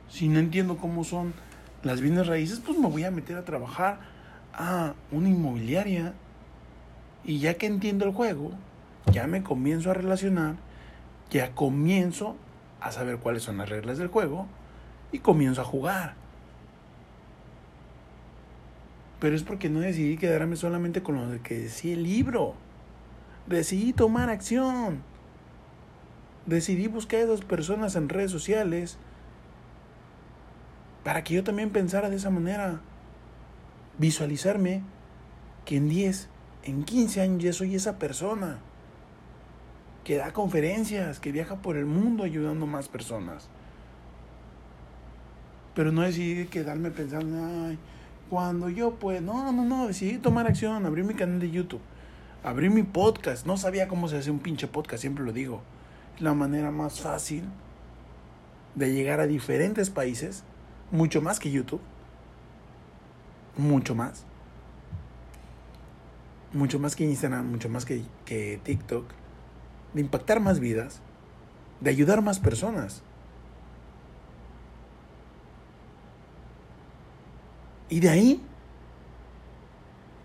Si 0.09 0.29
no 0.29 0.39
entiendo 0.39 0.79
cómo 0.79 1.05
son 1.05 1.35
las 1.83 2.01
bienes 2.01 2.27
raíces, 2.27 2.61
pues 2.61 2.79
me 2.79 2.89
voy 2.89 3.05
a 3.05 3.11
meter 3.11 3.37
a 3.37 3.45
trabajar 3.45 4.01
a 4.55 4.95
una 5.13 5.29
inmobiliaria. 5.29 6.15
Y 7.25 7.41
ya 7.41 7.55
que 7.55 7.67
entiendo 7.67 8.07
el 8.07 8.13
juego, 8.13 8.53
ya 9.13 9.27
me 9.27 9.43
comienzo 9.43 9.91
a 9.91 9.95
relacionar, 9.95 10.57
ya 11.31 11.55
comienzo 11.55 12.37
a 12.81 12.93
saber 12.93 13.19
cuáles 13.19 13.43
son 13.43 13.59
las 13.59 13.69
reglas 13.69 13.99
del 13.99 14.09
juego 14.09 14.47
y 15.13 15.19
comienzo 15.19 15.61
a 15.61 15.65
jugar. 15.65 16.15
Pero 19.21 19.35
es 19.35 19.43
porque 19.43 19.69
no 19.69 19.81
decidí 19.81 20.17
quedarme 20.17 20.57
solamente 20.57 21.03
con 21.03 21.17
lo 21.17 21.43
que 21.43 21.59
decía 21.59 21.95
el 21.95 22.05
libro. 22.05 22.55
Decidí 23.47 23.93
tomar 23.93 24.31
acción. 24.31 25.03
Decidí 26.47 26.87
buscar 26.87 27.21
a 27.21 27.25
esas 27.25 27.41
personas 27.43 27.97
en 27.97 28.09
redes 28.09 28.31
sociales 28.31 28.97
para 31.03 31.25
que 31.25 31.35
yo 31.35 31.45
también 31.45 31.71
pensara 31.71 32.11
de 32.11 32.17
esa 32.17 32.31
manera. 32.31 32.81
Visualizarme 33.99 34.83
que 35.65 35.77
en 35.77 35.89
10, 35.89 36.29
en 36.63 36.85
15 36.85 37.21
años 37.21 37.43
ya 37.43 37.53
soy 37.53 37.75
esa 37.75 37.99
persona 37.99 38.61
que 40.09 40.17
da 40.17 40.33
conferencias, 40.33 41.21
que 41.21 41.33
viaja 41.33 41.57
por 41.57 41.77
el 41.77 41.85
mundo 41.85 42.25
ayudando 42.25 42.65
a 42.65 42.69
más 42.69 42.89
personas. 42.89 43.47
Pero 45.75 45.93
no 45.93 46.01
decidí 46.01 46.47
quedarme 46.47 46.91
pensando, 46.91 47.37
ay, 47.67 47.79
cuando 48.31 48.71
yo 48.71 48.95
pues, 48.95 49.21
no, 49.21 49.53
no, 49.53 49.67
no, 49.67 49.87
decidí 49.87 50.17
tomar 50.17 50.47
acción, 50.47 50.87
abrir 50.87 51.05
mi 51.05 51.13
canal 51.13 51.41
de 51.41 51.51
YouTube, 51.51 51.83
abrir 52.43 52.71
mi 52.71 52.85
podcast, 52.85 53.45
no 53.45 53.59
sabía 53.59 53.87
cómo 53.87 54.09
se 54.09 54.17
hace 54.17 54.31
un 54.31 54.39
pinche 54.39 54.67
podcast, 54.67 55.03
siempre 55.03 55.27
lo 55.27 55.33
digo, 55.33 55.61
es 56.17 56.23
la 56.23 56.33
manera 56.33 56.71
más 56.71 57.03
fácil 57.03 57.45
de 58.77 58.91
llegar 58.95 59.21
a 59.21 59.27
diferentes 59.27 59.91
países, 59.91 60.43
mucho 60.91 61.21
más 61.21 61.39
que 61.39 61.51
YouTube, 61.51 61.83
mucho 63.59 63.95
más, 63.95 64.25
mucho 66.55 66.79
más 66.79 66.97
que 66.97 67.05
Instagram, 67.05 67.47
mucho 67.51 67.69
más 67.69 67.85
que, 67.85 68.05
que 68.25 68.59
TikTok, 68.65 69.18
de 69.95 70.01
impactar 70.01 70.41
más 70.41 70.61
vidas, 70.61 71.01
de 71.81 71.91
ayudar 71.91 72.23
más 72.23 72.39
personas. 72.39 73.03
Y 77.89 78.01
de 78.01 78.11
ahí, 78.11 78.43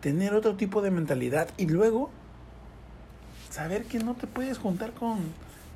tener 0.02 0.34
otro 0.34 0.56
tipo 0.56 0.82
de 0.82 0.92
mentalidad 0.92 1.48
y 1.58 1.68
luego 1.68 2.10
saber 3.50 3.86
que 3.86 4.00
no 4.00 4.16
te 4.16 4.28
puedes 4.28 4.58
juntar 4.58 4.92
con, 4.92 5.20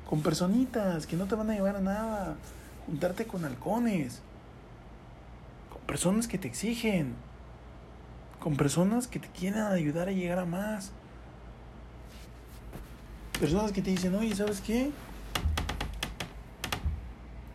con 0.08 0.22
personitas, 0.22 1.06
que 1.06 1.16
no 1.16 1.26
te 1.26 1.34
van 1.34 1.48
a 1.50 1.54
llevar 1.54 1.76
a 1.76 1.80
nada. 1.80 2.36
Juntarte 2.86 3.26
con 3.26 3.44
halcones, 3.44 4.20
con 5.70 5.80
personas 5.82 6.28
que 6.28 6.38
te 6.38 6.48
exigen, 6.48 7.14
con 8.40 8.56
personas 8.56 9.06
que 9.06 9.18
te 9.18 9.28
quieren 9.28 9.62
ayudar 9.62 10.08
a 10.08 10.12
llegar 10.12 10.38
a 10.38 10.44
más. 10.44 10.92
Personas 13.40 13.70
que 13.70 13.82
te 13.82 13.90
dicen, 13.90 14.14
oye, 14.16 14.34
¿sabes 14.34 14.60
qué? 14.60 14.90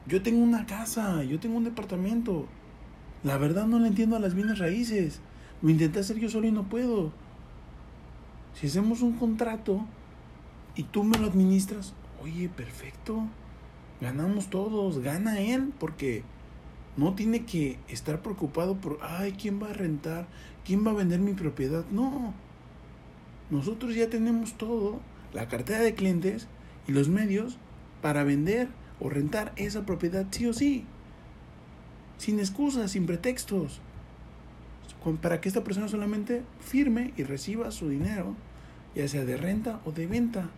Yo 0.08 0.22
tengo 0.22 0.42
una 0.42 0.66
casa, 0.66 1.24
yo 1.24 1.40
tengo 1.40 1.58
un 1.58 1.66
departamento. 1.66 2.48
La 3.24 3.38
verdad 3.38 3.68
no 3.68 3.80
le 3.80 3.90
entiendo 3.90 4.16
a 4.16 4.20
las 4.20 4.34
bienes 4.34 4.60
raíces. 4.60 5.20
Lo 5.62 5.70
intenté 5.70 6.00
hacer 6.00 6.20
yo 6.20 6.30
solo 6.30 6.48
y 6.48 6.52
no 6.52 6.64
puedo. 6.64 7.12
Si 8.54 8.68
hacemos 8.68 9.02
un 9.02 9.14
contrato 9.14 9.86
y 10.76 10.84
tú 10.84 11.04
me 11.04 11.18
lo 11.18 11.28
administras, 11.28 11.94
oye, 12.22 12.48
perfecto. 12.48 13.28
Ganamos 14.00 14.50
todos, 14.50 15.00
gana 15.00 15.42
él, 15.42 15.74
porque 15.80 16.24
no 16.96 17.14
tiene 17.14 17.46
que 17.46 17.78
estar 17.90 18.22
preocupado 18.22 18.76
por, 18.76 19.00
ay, 19.02 19.34
¿quién 19.34 19.62
va 19.62 19.70
a 19.70 19.74
rentar? 19.74 20.28
¿Quién 20.66 20.86
va 20.86 20.92
a 20.92 20.96
vender 20.96 21.20
mi 21.20 21.34
propiedad? 21.34 21.84
No. 21.92 22.34
Nosotros 23.50 23.96
ya 23.96 24.10
tenemos 24.10 24.54
todo, 24.54 25.00
la 25.34 25.48
cartera 25.48 25.82
de 25.82 25.96
clientes 25.96 26.48
y 26.88 26.92
los 26.92 27.10
medios 27.10 27.58
para 28.02 28.24
vender 28.24 28.68
o 29.00 29.10
rentar 29.10 29.52
esa 29.56 29.86
propiedad 29.86 30.26
sí 30.32 30.46
o 30.46 30.54
sí 30.54 30.86
sin 32.24 32.40
excusas, 32.40 32.92
sin 32.92 33.06
pretextos, 33.06 33.82
para 35.22 35.42
que 35.42 35.50
esta 35.50 35.64
persona 35.64 35.90
solamente 35.90 36.44
firme 36.62 37.14
y 37.18 37.24
reciba 37.24 37.70
su 37.72 37.90
dinero, 37.90 38.34
ya 38.96 39.08
sea 39.10 39.26
de 39.26 39.36
renta 39.36 39.82
o 39.84 39.92
de 39.92 40.08
venta. 40.08 40.50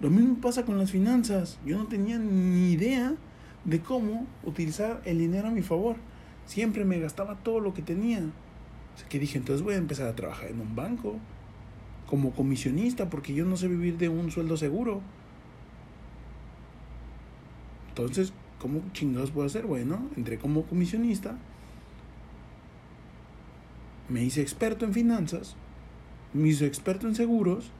Lo 0.00 0.10
mismo 0.10 0.40
pasa 0.40 0.64
con 0.64 0.78
las 0.78 0.90
finanzas. 0.90 1.58
Yo 1.64 1.78
no 1.78 1.86
tenía 1.86 2.18
ni 2.18 2.72
idea 2.72 3.14
de 3.64 3.80
cómo 3.80 4.26
utilizar 4.42 5.00
el 5.04 5.18
dinero 5.18 5.48
a 5.48 5.52
mi 5.52 5.62
favor. 5.62 5.96
Siempre 6.46 6.84
me 6.84 6.98
gastaba 6.98 7.36
todo 7.36 7.60
lo 7.60 7.72
que 7.72 7.82
tenía. 7.82 8.22
O 8.94 9.08
que 9.08 9.18
dije, 9.18 9.38
entonces 9.38 9.62
voy 9.62 9.74
a 9.74 9.78
empezar 9.78 10.08
a 10.08 10.14
trabajar 10.14 10.50
en 10.50 10.60
un 10.60 10.76
banco 10.76 11.16
como 12.08 12.32
comisionista 12.32 13.10
porque 13.10 13.34
yo 13.34 13.44
no 13.44 13.56
sé 13.56 13.68
vivir 13.68 13.98
de 13.98 14.08
un 14.08 14.30
sueldo 14.30 14.56
seguro. 14.56 15.00
Entonces, 17.88 18.32
¿cómo 18.58 18.82
chingados 18.92 19.30
puedo 19.30 19.46
hacer? 19.46 19.66
Bueno, 19.66 20.08
entré 20.16 20.38
como 20.38 20.62
comisionista, 20.64 21.36
me 24.08 24.22
hice 24.22 24.42
experto 24.42 24.84
en 24.84 24.92
finanzas, 24.92 25.56
me 26.32 26.48
hice 26.48 26.66
experto 26.66 27.06
en 27.06 27.14
seguros, 27.14 27.70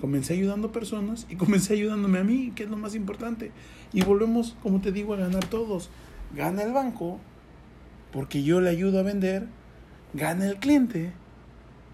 comencé 0.00 0.34
ayudando 0.34 0.72
personas 0.72 1.26
y 1.30 1.36
comencé 1.36 1.74
ayudándome 1.74 2.18
a 2.18 2.24
mí, 2.24 2.52
que 2.54 2.64
es 2.64 2.70
lo 2.70 2.76
más 2.76 2.94
importante. 2.94 3.52
Y 3.92 4.02
volvemos, 4.02 4.56
como 4.62 4.80
te 4.80 4.92
digo, 4.92 5.14
a 5.14 5.18
ganar 5.18 5.44
todos. 5.46 5.90
Gana 6.34 6.62
el 6.62 6.72
banco, 6.72 7.20
porque 8.12 8.42
yo 8.42 8.60
le 8.60 8.70
ayudo 8.70 8.98
a 8.98 9.02
vender, 9.02 9.46
gana 10.14 10.46
el 10.46 10.56
cliente, 10.56 11.12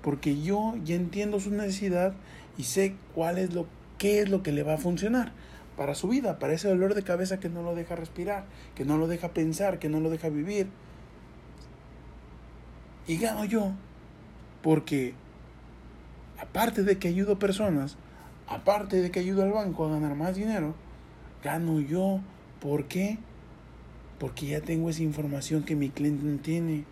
porque 0.02 0.40
yo 0.40 0.74
ya 0.84 0.94
entiendo 0.94 1.40
su 1.40 1.50
necesidad 1.50 2.14
y 2.56 2.64
sé 2.64 2.94
cuál 3.14 3.38
es 3.38 3.54
lo, 3.54 3.66
qué 3.98 4.20
es 4.20 4.28
lo 4.28 4.42
que 4.42 4.52
le 4.52 4.62
va 4.62 4.74
a 4.74 4.78
funcionar. 4.78 5.32
para 5.76 5.94
su 5.94 6.08
vida, 6.08 6.40
para 6.40 6.54
ese 6.54 6.66
dolor 6.66 6.94
de 6.94 7.04
cabeza 7.04 7.38
que 7.38 7.48
no 7.48 7.62
lo 7.62 7.76
deja 7.76 7.94
respirar, 7.94 8.46
que 8.74 8.84
no 8.84 8.98
lo 8.98 9.06
deja 9.06 9.28
pensar, 9.28 9.78
que 9.78 9.88
no 9.88 10.00
lo 10.00 10.10
deja 10.10 10.28
vivir. 10.28 10.66
Y 13.06 13.16
gano 13.16 13.44
yo, 13.44 13.70
porque 14.60 15.14
aparte 16.40 16.82
de 16.82 16.98
que 16.98 17.06
ayudo 17.06 17.38
personas, 17.38 17.96
aparte 18.48 19.00
de 19.00 19.10
que 19.12 19.20
ayudo 19.20 19.44
al 19.44 19.52
banco 19.52 19.86
a 19.86 19.90
ganar 19.90 20.16
más 20.16 20.34
dinero, 20.34 20.74
gano 21.42 21.80
yo. 21.80 22.20
¿Por 22.60 22.86
qué? 22.86 23.18
Porque 24.18 24.46
ya 24.46 24.60
tengo 24.60 24.90
esa 24.90 25.02
información 25.02 25.62
que 25.62 25.76
mi 25.76 25.90
cliente 25.90 26.24
no 26.24 26.38
tiene. 26.38 26.84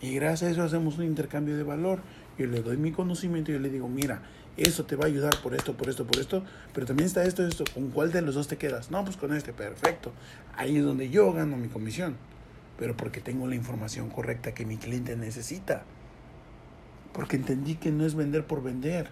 Y 0.00 0.14
gracias 0.14 0.48
a 0.48 0.52
eso 0.52 0.62
hacemos 0.62 0.98
un 0.98 1.04
intercambio 1.04 1.56
de 1.56 1.62
valor. 1.62 2.00
Yo 2.38 2.46
le 2.46 2.62
doy 2.62 2.76
mi 2.76 2.90
conocimiento 2.90 3.50
y 3.50 3.54
yo 3.54 3.60
le 3.60 3.68
digo, 3.68 3.88
mira, 3.88 4.22
eso 4.56 4.84
te 4.84 4.96
va 4.96 5.04
a 5.04 5.08
ayudar 5.08 5.36
por 5.42 5.54
esto, 5.54 5.74
por 5.74 5.88
esto, 5.88 6.06
por 6.06 6.18
esto, 6.18 6.42
pero 6.72 6.86
también 6.86 7.06
está 7.06 7.24
esto, 7.24 7.46
esto. 7.46 7.64
¿Con 7.72 7.90
cuál 7.90 8.12
de 8.12 8.22
los 8.22 8.34
dos 8.34 8.48
te 8.48 8.56
quedas? 8.56 8.90
No, 8.90 9.04
pues 9.04 9.16
con 9.16 9.34
este, 9.34 9.52
perfecto. 9.52 10.12
Ahí 10.56 10.76
es 10.76 10.84
donde 10.84 11.10
yo 11.10 11.32
gano 11.32 11.56
mi 11.56 11.68
comisión, 11.68 12.16
pero 12.78 12.96
porque 12.96 13.20
tengo 13.20 13.46
la 13.46 13.54
información 13.54 14.10
correcta 14.10 14.52
que 14.52 14.64
mi 14.64 14.76
cliente 14.76 15.16
necesita. 15.16 15.84
Porque 17.12 17.36
entendí 17.36 17.74
que 17.74 17.90
no 17.90 18.06
es 18.06 18.14
vender 18.14 18.46
por 18.46 18.62
vender. 18.62 19.10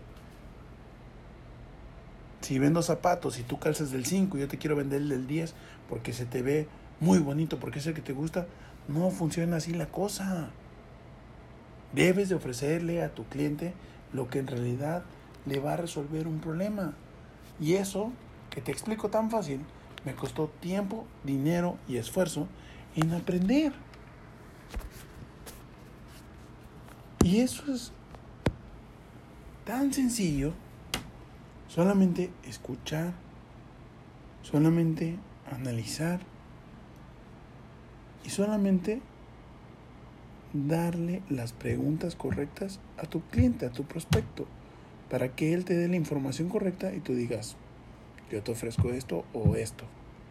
Si 2.41 2.59
vendo 2.59 2.83
zapatos 2.83 3.39
y 3.39 3.43
tú 3.43 3.59
calzas 3.59 3.91
del 3.91 4.07
5 4.07 4.37
y 4.37 4.41
yo 4.41 4.49
te 4.49 4.59
quiero 4.59 4.77
vender 4.77 5.03
el 5.03 5.09
del 5.09 5.27
10 5.27 5.55
porque 5.89 6.13
se 6.13 6.25
te 6.25 6.43
ve 6.43 6.69
muy 7.01 7.19
bonito, 7.19 7.59
porque 7.59 7.81
es 7.81 7.87
el 7.87 7.95
que 7.95 8.03
te 8.03 8.13
gusta, 8.13 8.47
no 8.87 9.11
funciona 9.11 9.57
así 9.57 9.73
la 9.75 9.87
cosa. 9.87 10.51
Debes 11.93 12.29
de 12.29 12.35
ofrecerle 12.35 13.03
a 13.03 13.15
tu 13.15 13.25
cliente 13.25 13.75
lo 14.13 14.29
que 14.29 14.39
en 14.39 14.47
realidad 14.47 15.05
le 15.47 15.61
va 15.61 15.75
a 15.75 15.77
resolver 15.77 16.27
un 16.27 16.41
problema. 16.41 16.95
Y 17.61 17.75
eso, 17.75 18.13
que 18.51 18.61
te 18.61 18.73
explico 18.73 19.09
tan 19.09 19.31
fácil, 19.31 19.61
me 20.05 20.15
costó 20.15 20.49
tiempo, 20.61 21.07
dinero 21.25 21.77
y 21.89 21.97
esfuerzo 21.97 22.47
en 22.95 23.13
aprender. 23.13 23.73
Y 27.25 27.41
eso 27.41 27.73
es 27.73 27.93
tan 29.65 29.93
sencillo. 29.93 30.53
Solamente 31.69 32.31
escuchar, 32.45 33.13
solamente 34.43 35.19
analizar 35.51 36.21
y 38.25 38.31
solamente 38.31 39.03
darle 40.53 41.23
las 41.29 41.53
preguntas 41.53 42.17
correctas 42.17 42.81
a 42.97 43.07
tu 43.07 43.23
cliente, 43.23 43.67
a 43.67 43.71
tu 43.71 43.85
prospecto, 43.85 44.47
para 45.11 45.35
que 45.35 45.55
él 45.55 45.65
te 45.65 45.75
dé 45.75 45.89
la 45.89 45.97
información 45.97 46.49
correcta 46.49 46.95
y 46.95 47.01
tú 47.01 47.15
digas, 47.15 47.57
yo 48.31 48.43
te 48.43 48.53
ofrezco 48.53 48.91
esto 48.91 49.25
o 49.33 49.57
esto, 49.57 49.85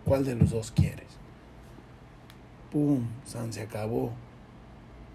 ¿cuál 0.06 0.26
de 0.26 0.36
los 0.36 0.52
dos 0.52 0.72
quieres? 0.72 1.08
¡Pum! 2.72 3.08
San 3.26 3.54
se 3.54 3.62
acabó. 3.62 4.12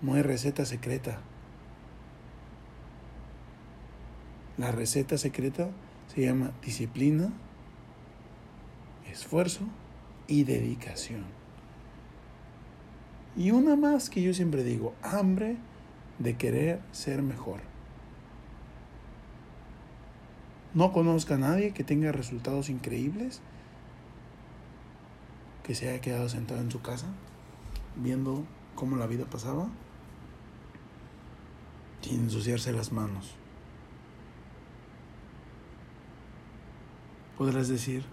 No 0.00 0.14
hay 0.14 0.22
receta 0.22 0.64
secreta. 0.64 1.20
La 4.58 4.72
receta 4.72 5.18
secreta 5.18 5.70
se 6.12 6.22
llama 6.22 6.52
disciplina, 6.62 7.32
esfuerzo 9.10 9.62
y 10.26 10.44
dedicación. 10.44 11.41
Y 13.37 13.51
una 13.51 13.77
más 13.77 14.11
que 14.11 14.23
yo 14.23 14.35
siempre 14.35 14.62
digo, 14.62 14.95
hambre 15.03 15.57
de 16.18 16.37
querer 16.37 16.81
ser 16.92 17.23
mejor. 17.23 17.61
No 20.75 20.92
conozca 20.92 21.35
a 21.35 21.38
nadie 21.38 21.73
que 21.73 21.85
tenga 21.85 22.12
resultados 22.12 22.68
increíbles, 22.68 23.40
que 25.62 25.75
se 25.75 25.88
haya 25.88 26.01
quedado 26.01 26.29
sentado 26.29 26.61
en 26.61 26.71
su 26.71 26.81
casa 26.81 27.07
viendo 27.97 28.45
cómo 28.75 28.97
la 28.97 29.07
vida 29.07 29.27
pasaba 29.27 29.68
sin 32.01 32.21
ensuciarse 32.25 32.73
las 32.73 32.90
manos. 32.90 33.35
Podrás 37.38 37.68
decir, 37.68 38.05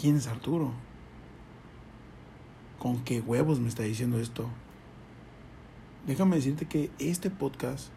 ¿quién 0.00 0.16
es 0.16 0.26
Arturo? 0.26 0.72
¿Con 2.82 3.04
qué 3.04 3.20
huevos 3.20 3.60
me 3.60 3.68
está 3.68 3.84
diciendo 3.84 4.18
esto? 4.18 4.48
Déjame 6.04 6.34
decirte 6.34 6.66
que 6.66 6.90
este 6.98 7.30
podcast 7.30 7.90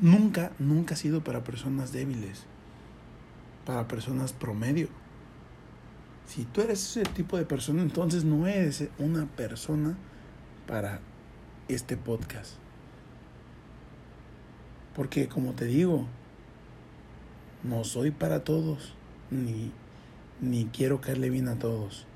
nunca, 0.00 0.52
nunca 0.58 0.94
ha 0.94 0.96
sido 0.96 1.22
para 1.22 1.44
personas 1.44 1.92
débiles, 1.92 2.44
para 3.66 3.86
personas 3.88 4.32
promedio. 4.32 4.88
Si 6.26 6.46
tú 6.46 6.62
eres 6.62 6.96
ese 6.96 7.02
tipo 7.10 7.36
de 7.36 7.44
persona, 7.44 7.82
entonces 7.82 8.24
no 8.24 8.46
eres 8.46 8.88
una 8.98 9.26
persona 9.26 9.98
para 10.66 11.02
este 11.68 11.98
podcast. 11.98 12.54
Porque 14.94 15.28
como 15.28 15.52
te 15.52 15.66
digo, 15.66 16.06
no 17.64 17.84
soy 17.84 18.12
para 18.12 18.44
todos, 18.44 18.94
ni, 19.30 19.72
ni 20.40 20.64
quiero 20.72 21.02
caerle 21.02 21.28
bien 21.28 21.48
a 21.48 21.58
todos. 21.58 22.06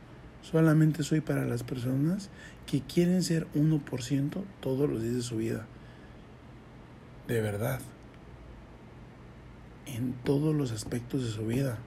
Solamente 0.42 1.02
soy 1.02 1.20
para 1.20 1.44
las 1.44 1.62
personas 1.62 2.30
que 2.66 2.80
quieren 2.80 3.22
ser 3.22 3.46
1% 3.54 4.42
todos 4.60 4.88
los 4.88 5.02
días 5.02 5.14
de 5.16 5.22
su 5.22 5.36
vida. 5.36 5.66
De 7.28 7.40
verdad. 7.40 7.80
En 9.86 10.12
todos 10.24 10.54
los 10.54 10.72
aspectos 10.72 11.24
de 11.24 11.30
su 11.30 11.46
vida. 11.46 11.78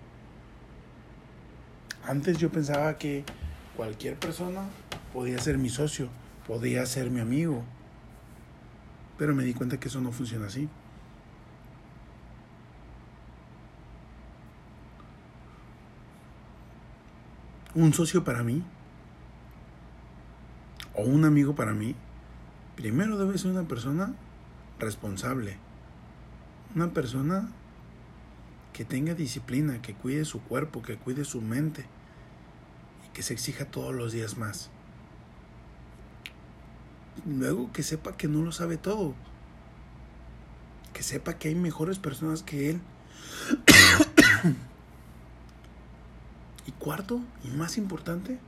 Antes 2.06 2.38
yo 2.38 2.52
pensaba 2.52 2.98
que 2.98 3.24
cualquier 3.76 4.18
persona 4.18 4.68
podía 5.14 5.40
ser 5.40 5.58
mi 5.58 5.70
socio, 5.70 6.10
podía 6.48 6.86
ser 6.86 7.10
mi 7.10 7.22
amigo. 7.22 7.64
Pero 9.18 9.34
me 9.34 9.44
di 9.44 9.54
cuenta 9.54 9.80
que 9.80 9.88
eso 9.88 10.02
no 10.02 10.12
funciona 10.12 10.48
así. 10.48 10.68
Un 17.76 17.94
socio 17.94 18.24
para 18.24 18.44
mí 18.44 18.64
o 20.96 21.04
un 21.04 21.26
amigo 21.26 21.56
para 21.56 21.74
mí, 21.74 21.96
primero 22.76 23.18
debe 23.18 23.38
ser 23.38 23.52
una 23.52 23.68
persona 23.68 24.14
responsable, 24.80 25.58
una 26.76 26.92
persona 26.94 27.50
que 28.74 28.86
tenga 28.86 29.14
disciplina, 29.14 29.82
que 29.82 29.94
cuide 29.94 30.26
su 30.26 30.42
cuerpo, 30.42 30.82
que 30.82 30.98
cuide 30.98 31.26
su 31.26 31.42
mente 31.42 31.86
y 33.08 33.14
que 33.14 33.24
se 33.24 33.34
exija 33.34 33.66
todos 33.66 33.94
los 33.94 34.12
días 34.12 34.38
más. 34.38 34.70
Luego 37.26 37.72
que 37.72 37.84
sepa 37.84 38.18
que 38.18 38.28
no 38.28 38.42
lo 38.42 38.52
sabe 38.52 38.78
todo, 38.78 39.14
que 40.94 41.04
sepa 41.04 41.36
que 41.36 41.50
hay 41.50 41.56
mejores 41.56 42.00
personas 42.00 42.44
que 42.44 42.72
él. 42.72 42.82
Y 46.66 46.72
cuarto, 46.72 47.20
y 47.44 47.50
más 47.50 47.78
importante, 47.78 48.40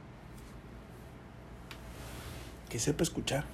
que 2.69 2.79
sepa 2.79 3.03
escuchar. 3.03 3.45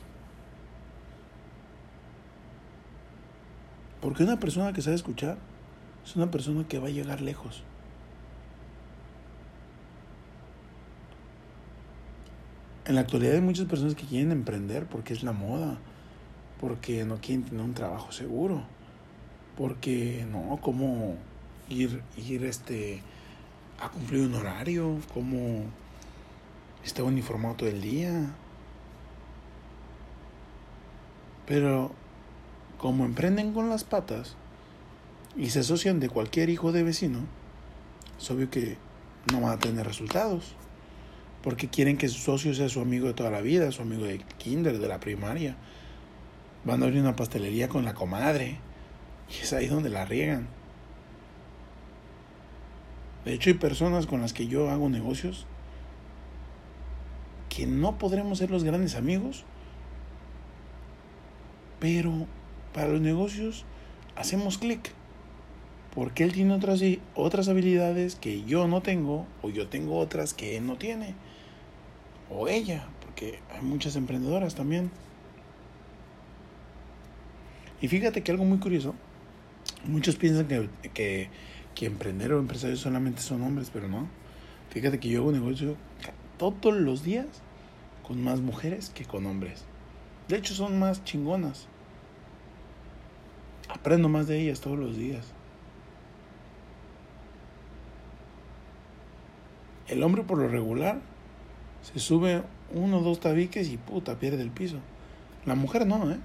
Porque 4.02 4.24
una 4.24 4.40
persona 4.40 4.74
que 4.74 4.82
sabe 4.82 4.96
escuchar 4.96 5.38
es 6.04 6.16
una 6.16 6.32
persona 6.32 6.68
que 6.68 6.80
va 6.80 6.88
a 6.88 6.92
llegar 6.92 7.22
lejos. 7.22 7.64
En 12.86 12.96
la 12.96 13.02
actualidad 13.02 13.36
hay 13.36 13.42
muchas 13.42 13.68
personas 13.68 13.94
que 13.94 14.06
quieren 14.06 14.32
emprender 14.32 14.88
porque 14.88 15.14
es 15.14 15.24
la 15.24 15.34
moda, 15.34 15.78
porque 16.60 17.06
no 17.06 17.18
quieren 17.18 17.44
tener 17.46 17.64
un 17.64 17.76
trabajo 17.76 18.12
seguro, 18.12 18.64
porque 19.56 20.26
no, 20.30 20.58
como 20.62 21.16
ir, 21.70 22.02
ir 22.18 22.44
este, 22.44 23.04
ha 23.82 23.90
cumplido 23.90 24.26
un 24.26 24.36
horario, 24.36 25.00
cómo 25.14 25.64
está 26.86 27.04
uniformado 27.04 27.56
todo 27.56 27.70
el 27.70 27.82
día. 27.82 28.32
Pero 31.48 31.92
como 32.78 33.06
emprenden 33.06 33.54
con 33.54 33.70
las 33.70 33.84
patas 33.84 34.36
y 35.36 35.50
se 35.50 35.60
asocian 35.60 36.00
de 36.00 36.10
cualquier 36.10 36.50
hijo 36.50 36.72
de 36.72 36.84
vecino, 36.84 37.20
es 38.20 38.30
obvio 38.30 38.50
que 38.50 38.78
no 39.32 39.42
van 39.42 39.54
a 39.54 39.60
tener 39.60 39.86
resultados. 39.86 40.56
Porque 41.42 41.70
quieren 41.70 41.98
que 41.98 42.08
su 42.08 42.20
socio 42.20 42.54
sea 42.54 42.70
su 42.70 42.82
amigo 42.82 43.08
de 43.08 43.16
toda 43.16 43.32
la 43.32 43.42
vida, 43.42 43.72
su 43.72 43.82
amigo 43.82 44.06
de 44.06 44.20
kinder, 44.38 44.78
de 44.78 44.88
la 44.88 45.00
primaria. 45.00 45.58
Van 46.66 46.84
a 46.84 46.86
abrir 46.86 47.02
una 47.02 47.16
pastelería 47.16 47.68
con 47.68 47.84
la 47.84 47.96
comadre. 47.96 48.60
Y 49.28 49.42
es 49.42 49.52
ahí 49.52 49.66
donde 49.66 49.90
la 49.90 50.06
riegan. 50.06 50.61
De 53.26 53.34
hecho, 53.34 53.50
hay 53.50 53.56
personas 53.56 54.08
con 54.08 54.22
las 54.22 54.34
que 54.34 54.48
yo 54.48 54.70
hago 54.70 54.90
negocios 54.90 55.46
que 57.50 57.68
no 57.68 57.98
podremos 57.98 58.38
ser 58.38 58.50
los 58.50 58.64
grandes 58.64 58.96
amigos, 58.96 59.44
pero 61.80 62.26
para 62.74 62.88
los 62.88 63.02
negocios 63.02 63.66
hacemos 64.16 64.58
clic. 64.58 64.94
Porque 65.94 66.24
él 66.24 66.32
tiene 66.32 66.54
otras, 66.54 66.82
otras 67.16 67.50
habilidades 67.50 68.16
que 68.16 68.44
yo 68.46 68.68
no 68.70 68.82
tengo, 68.82 69.26
o 69.42 69.50
yo 69.50 69.68
tengo 69.68 69.98
otras 69.98 70.34
que 70.34 70.56
él 70.56 70.66
no 70.66 70.78
tiene, 70.78 71.16
o 72.30 72.48
ella, 72.48 72.88
porque 73.02 73.40
hay 73.54 73.62
muchas 73.62 73.98
emprendedoras 73.98 74.56
también. 74.56 74.90
Y 77.82 77.90
fíjate 77.90 78.24
que 78.24 78.32
algo 78.32 78.46
muy 78.46 78.60
curioso, 78.60 78.96
muchos 79.86 80.16
piensan 80.16 80.48
que, 80.48 80.70
que, 80.94 81.30
que 81.82 81.88
emprender 81.88 82.32
o 82.32 82.38
empresarios 82.38 82.80
solamente 82.80 83.24
son 83.24 83.42
hombres, 83.42 83.72
pero 83.74 83.88
no. 83.88 84.08
Fíjate 84.70 85.00
que 85.00 85.10
yo 85.10 85.22
hago 85.22 85.32
negocio 85.32 85.76
todos 86.38 86.80
los 86.80 87.02
días 87.02 87.26
con 88.08 88.24
más 88.24 88.40
mujeres 88.40 88.92
que 88.92 89.04
con 89.04 89.26
hombres. 89.26 89.64
De 90.28 90.38
hecho, 90.38 90.54
son 90.54 90.78
más 90.78 91.04
chingonas. 91.06 91.66
Aprendo 93.68 94.10
más 94.10 94.28
de 94.28 94.40
ellas 94.40 94.62
todos 94.62 94.78
los 94.78 94.96
días. 94.96 95.34
El 99.88 100.04
hombre 100.04 100.22
por 100.22 100.38
lo 100.38 100.50
regular 100.50 101.02
se 101.82 102.00
sube 102.00 102.44
uno 102.76 103.00
o 103.00 103.02
dos 103.02 103.20
tabiques 103.20 103.70
y 103.70 103.78
puta, 103.78 104.20
pierde 104.20 104.44
el 104.44 104.52
piso. 104.52 104.78
La 105.48 105.56
mujer 105.56 105.88
no, 105.88 106.12
¿eh? 106.12 106.20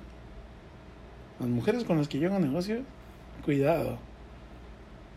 Las 1.41 1.49
mujeres 1.49 1.85
con 1.85 1.97
las 1.97 2.09
que 2.09 2.19
yo 2.19 2.29
hago 2.29 2.41
negocio, 2.41 2.83
cuidado. 3.43 3.99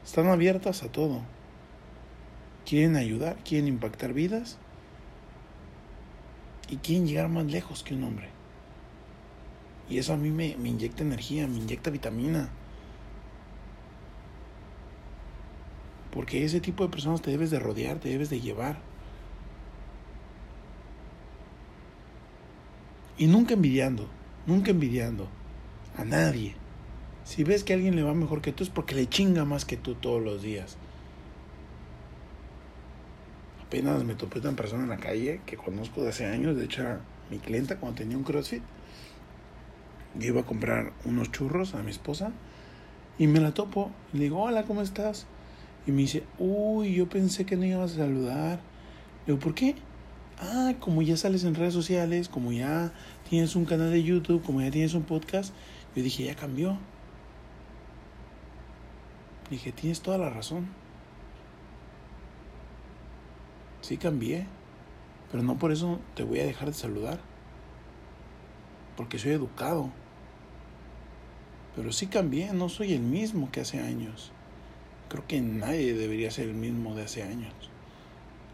Están 0.06 0.28
abiertas 0.28 0.84
a 0.84 0.92
todo. 0.92 1.22
Quieren 2.66 2.96
ayudar, 2.96 3.38
quieren 3.44 3.68
impactar 3.68 4.14
vidas 4.14 4.58
y 6.70 6.78
quieren 6.78 7.08
llegar 7.08 7.30
más 7.30 7.46
lejos 7.46 7.84
que 7.84 7.96
un 7.96 8.04
hombre. 8.04 8.30
Y 9.90 9.98
eso 9.98 10.14
a 10.14 10.18
mí 10.18 10.30
me, 10.30 10.56
me 10.58 10.70
inyecta 10.70 11.04
energía, 11.04 11.48
me 11.48 11.58
inyecta 11.58 11.90
vitamina. 11.90 12.50
Porque 16.12 16.44
ese 16.44 16.60
tipo 16.60 16.84
de 16.84 16.90
personas 16.90 17.22
te 17.22 17.32
debes 17.32 17.50
de 17.52 17.60
rodear, 17.60 18.00
te 18.00 18.10
debes 18.10 18.30
de 18.30 18.42
llevar. 18.42 18.80
Y 23.18 23.28
nunca 23.28 23.56
envidiando, 23.56 24.08
nunca 24.46 24.72
envidiando 24.72 25.28
a 25.98 26.06
nadie. 26.06 26.56
Si 27.24 27.44
ves 27.44 27.64
que 27.64 27.74
alguien 27.74 27.96
le 27.96 28.04
va 28.04 28.14
mejor 28.14 28.42
que 28.42 28.52
tú 28.52 28.64
es 28.64 28.70
porque 28.70 28.96
le 28.96 29.08
chinga 29.08 29.46
más 29.46 29.66
que 29.66 29.78
tú 29.78 29.96
todos 29.96 30.22
los 30.22 30.42
días. 30.42 30.78
Apenas 33.66 34.04
me 34.04 34.16
topé 34.16 34.40
una 34.40 34.56
persona 34.56 34.84
en 34.84 34.90
la 34.90 34.98
calle 34.98 35.42
que 35.46 35.56
conozco 35.56 36.02
de 36.02 36.10
hace 36.10 36.26
años, 36.26 36.56
de 36.56 36.66
hecho 36.66 36.84
mi 37.30 37.38
clienta 37.38 37.78
cuando 37.78 38.00
tenía 38.00 38.18
un 38.18 38.24
CrossFit. 38.24 38.64
Yo 40.18 40.28
iba 40.28 40.42
a 40.42 40.46
comprar 40.46 40.92
unos 41.06 41.32
churros 41.32 41.76
a 41.76 41.84
mi 41.84 41.92
esposa 41.92 42.32
y 43.20 43.28
me 43.28 43.40
la 43.40 43.54
topo. 43.54 43.92
Le 44.12 44.24
digo, 44.24 44.42
hola, 44.42 44.64
¿cómo 44.64 44.82
estás? 44.82 45.28
Y 45.86 45.92
me 45.92 46.02
dice, 46.02 46.24
uy, 46.40 46.96
yo 46.96 47.08
pensé 47.10 47.46
que 47.46 47.56
no 47.56 47.66
ibas 47.66 47.94
a 47.94 47.98
saludar. 47.98 48.60
Le 49.28 49.34
digo, 49.34 49.40
¿por 49.40 49.54
qué? 49.54 49.76
Ah, 50.40 50.74
como 50.80 51.02
ya 51.02 51.18
sales 51.18 51.44
en 51.44 51.54
redes 51.54 51.74
sociales, 51.74 52.30
como 52.30 52.52
ya 52.52 52.92
tienes 53.30 53.56
un 53.56 53.66
canal 53.66 53.92
de 53.92 54.02
YouTube, 54.02 54.42
como 54.42 54.62
ya 54.62 54.72
tienes 54.72 54.94
un 54.94 55.04
podcast, 55.04 55.54
yo 55.96 56.02
dije, 56.02 56.24
ya 56.24 56.36
cambió. 56.36 56.78
Dije, 59.50 59.72
tienes 59.72 60.02
toda 60.02 60.18
la 60.18 60.30
razón. 60.30 60.68
Sí 63.82 63.98
cambié, 63.98 64.46
pero 65.32 65.44
no 65.44 65.58
por 65.58 65.72
eso 65.72 66.00
te 66.16 66.24
voy 66.24 66.40
a 66.40 66.46
dejar 66.46 66.68
de 66.68 66.76
saludar. 66.76 67.20
Porque 68.96 69.18
soy 69.18 69.32
educado. 69.32 69.90
Pero 71.76 71.92
sí 71.92 72.08
cambié, 72.08 72.54
no 72.54 72.70
soy 72.70 72.94
el 72.94 73.02
mismo 73.02 73.52
que 73.52 73.62
hace 73.62 73.80
años. 73.80 74.32
Creo 75.08 75.26
que 75.26 75.42
nadie 75.42 75.94
debería 75.94 76.30
ser 76.30 76.50
el 76.50 76.56
mismo 76.56 76.94
de 76.94 77.04
hace 77.04 77.24
años. 77.24 77.54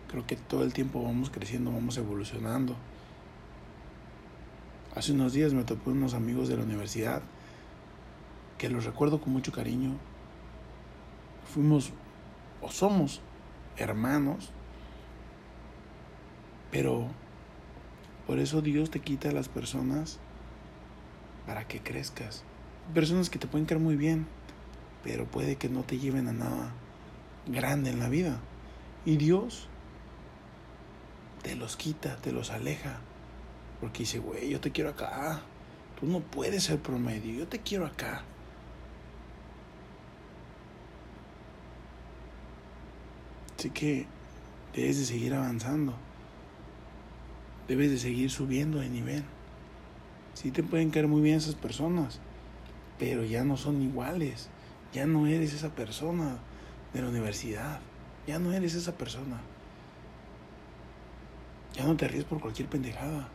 Creo 0.10 0.26
que 0.26 0.38
todo 0.38 0.64
el 0.64 0.72
tiempo 0.72 1.04
vamos 1.04 1.30
creciendo, 1.30 1.72
vamos 1.72 1.98
evolucionando. 1.98 2.76
Hace 4.96 5.12
unos 5.12 5.34
días 5.34 5.54
me 5.54 5.66
topé 5.66 5.90
unos 5.90 6.14
amigos 6.14 6.48
de 6.48 6.56
la 6.56 6.64
universidad 6.64 7.22
que 8.58 8.70
los 8.70 8.86
recuerdo 8.86 9.20
con 9.20 9.34
mucho 9.34 9.52
cariño. 9.52 9.98
Fuimos 11.46 11.92
o 12.62 12.70
somos 12.70 13.22
hermanos, 13.78 14.52
pero 16.72 17.08
por 18.28 18.40
eso 18.40 18.62
Dios 18.62 18.90
te 18.90 19.00
quita 19.00 19.30
a 19.30 19.34
las 19.34 19.50
personas 19.50 20.20
para 21.46 21.68
que 21.68 21.80
crezcas. 21.80 22.44
Personas 22.94 23.30
que 23.30 23.40
te 23.40 23.48
pueden 23.48 23.66
caer 23.66 23.80
muy 23.80 23.96
bien, 23.96 24.28
pero 25.04 25.26
puede 25.26 25.56
que 25.56 25.70
no 25.70 25.84
te 25.84 26.00
lleven 26.00 26.28
a 26.28 26.34
nada 26.34 26.72
grande 27.48 27.92
en 27.92 28.00
la 28.00 28.10
vida. 28.10 28.40
Y 29.06 29.18
Dios 29.18 29.68
te 31.44 31.56
los 31.56 31.78
quita, 31.78 32.16
te 32.18 32.32
los 32.32 32.50
aleja. 32.50 32.98
Porque 33.80 34.00
dice, 34.00 34.20
güey, 34.20 34.50
yo 34.50 34.60
te 34.60 34.72
quiero 34.72 34.90
acá. 34.90 35.42
Tú 36.00 36.08
no 36.08 36.20
puedes 36.20 36.64
ser 36.64 36.80
promedio, 36.80 37.34
yo 37.34 37.48
te 37.48 37.60
quiero 37.60 37.86
acá. 37.86 38.24
Así 43.66 43.72
que 43.72 44.06
debes 44.76 45.00
de 45.00 45.06
seguir 45.06 45.34
avanzando. 45.34 45.96
Debes 47.68 47.90
de 47.90 47.98
seguir 47.98 48.30
subiendo 48.30 48.78
de 48.78 48.90
nivel. 48.90 49.24
Sí 50.36 50.52
te 50.52 50.62
pueden 50.62 50.92
caer 50.92 51.08
muy 51.08 51.24
bien 51.24 51.38
esas 51.38 51.56
personas, 51.56 52.20
pero 53.00 53.24
ya 53.24 53.44
no 53.44 53.58
son 53.58 53.82
iguales. 53.82 54.50
Ya 54.94 55.08
no 55.08 55.26
eres 55.26 55.52
esa 55.56 55.70
persona 55.70 56.38
de 56.94 57.02
la 57.02 57.10
universidad. 57.10 57.80
Ya 58.28 58.38
no 58.38 58.54
eres 58.54 58.76
esa 58.76 58.92
persona. 58.92 59.42
Ya 61.74 61.86
no 61.86 61.98
te 61.98 62.08
ríes 62.08 62.26
por 62.26 62.40
cualquier 62.40 62.70
pendejada. 62.70 63.30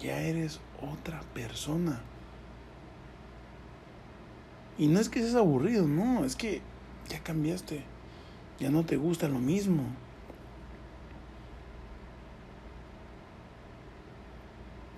Ya 0.00 0.20
eres 0.22 0.58
otra 0.82 1.20
persona. 1.34 2.00
Y 4.76 4.88
no 4.88 4.98
es 4.98 5.08
que 5.08 5.20
seas 5.20 5.36
aburrido, 5.36 5.86
no, 5.86 6.24
es 6.24 6.34
que 6.34 6.62
ya 7.08 7.22
cambiaste. 7.22 7.93
Ya 8.60 8.70
no 8.70 8.84
te 8.84 8.96
gusta 8.96 9.28
lo 9.28 9.38
mismo. 9.38 9.84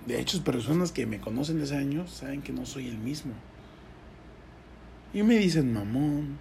De 0.05 0.21
hecho, 0.21 0.41
personas 0.43 0.93
que 0.93 1.05
me 1.05 1.19
conocen 1.19 1.59
desde 1.59 1.77
años 1.77 2.11
saben 2.11 2.41
que 2.41 2.53
no 2.53 2.65
soy 2.65 2.87
el 2.87 2.97
mismo. 2.97 3.33
Y 5.13 5.21
me 5.23 5.35
dicen 5.35 5.73
mamón, 5.73 6.37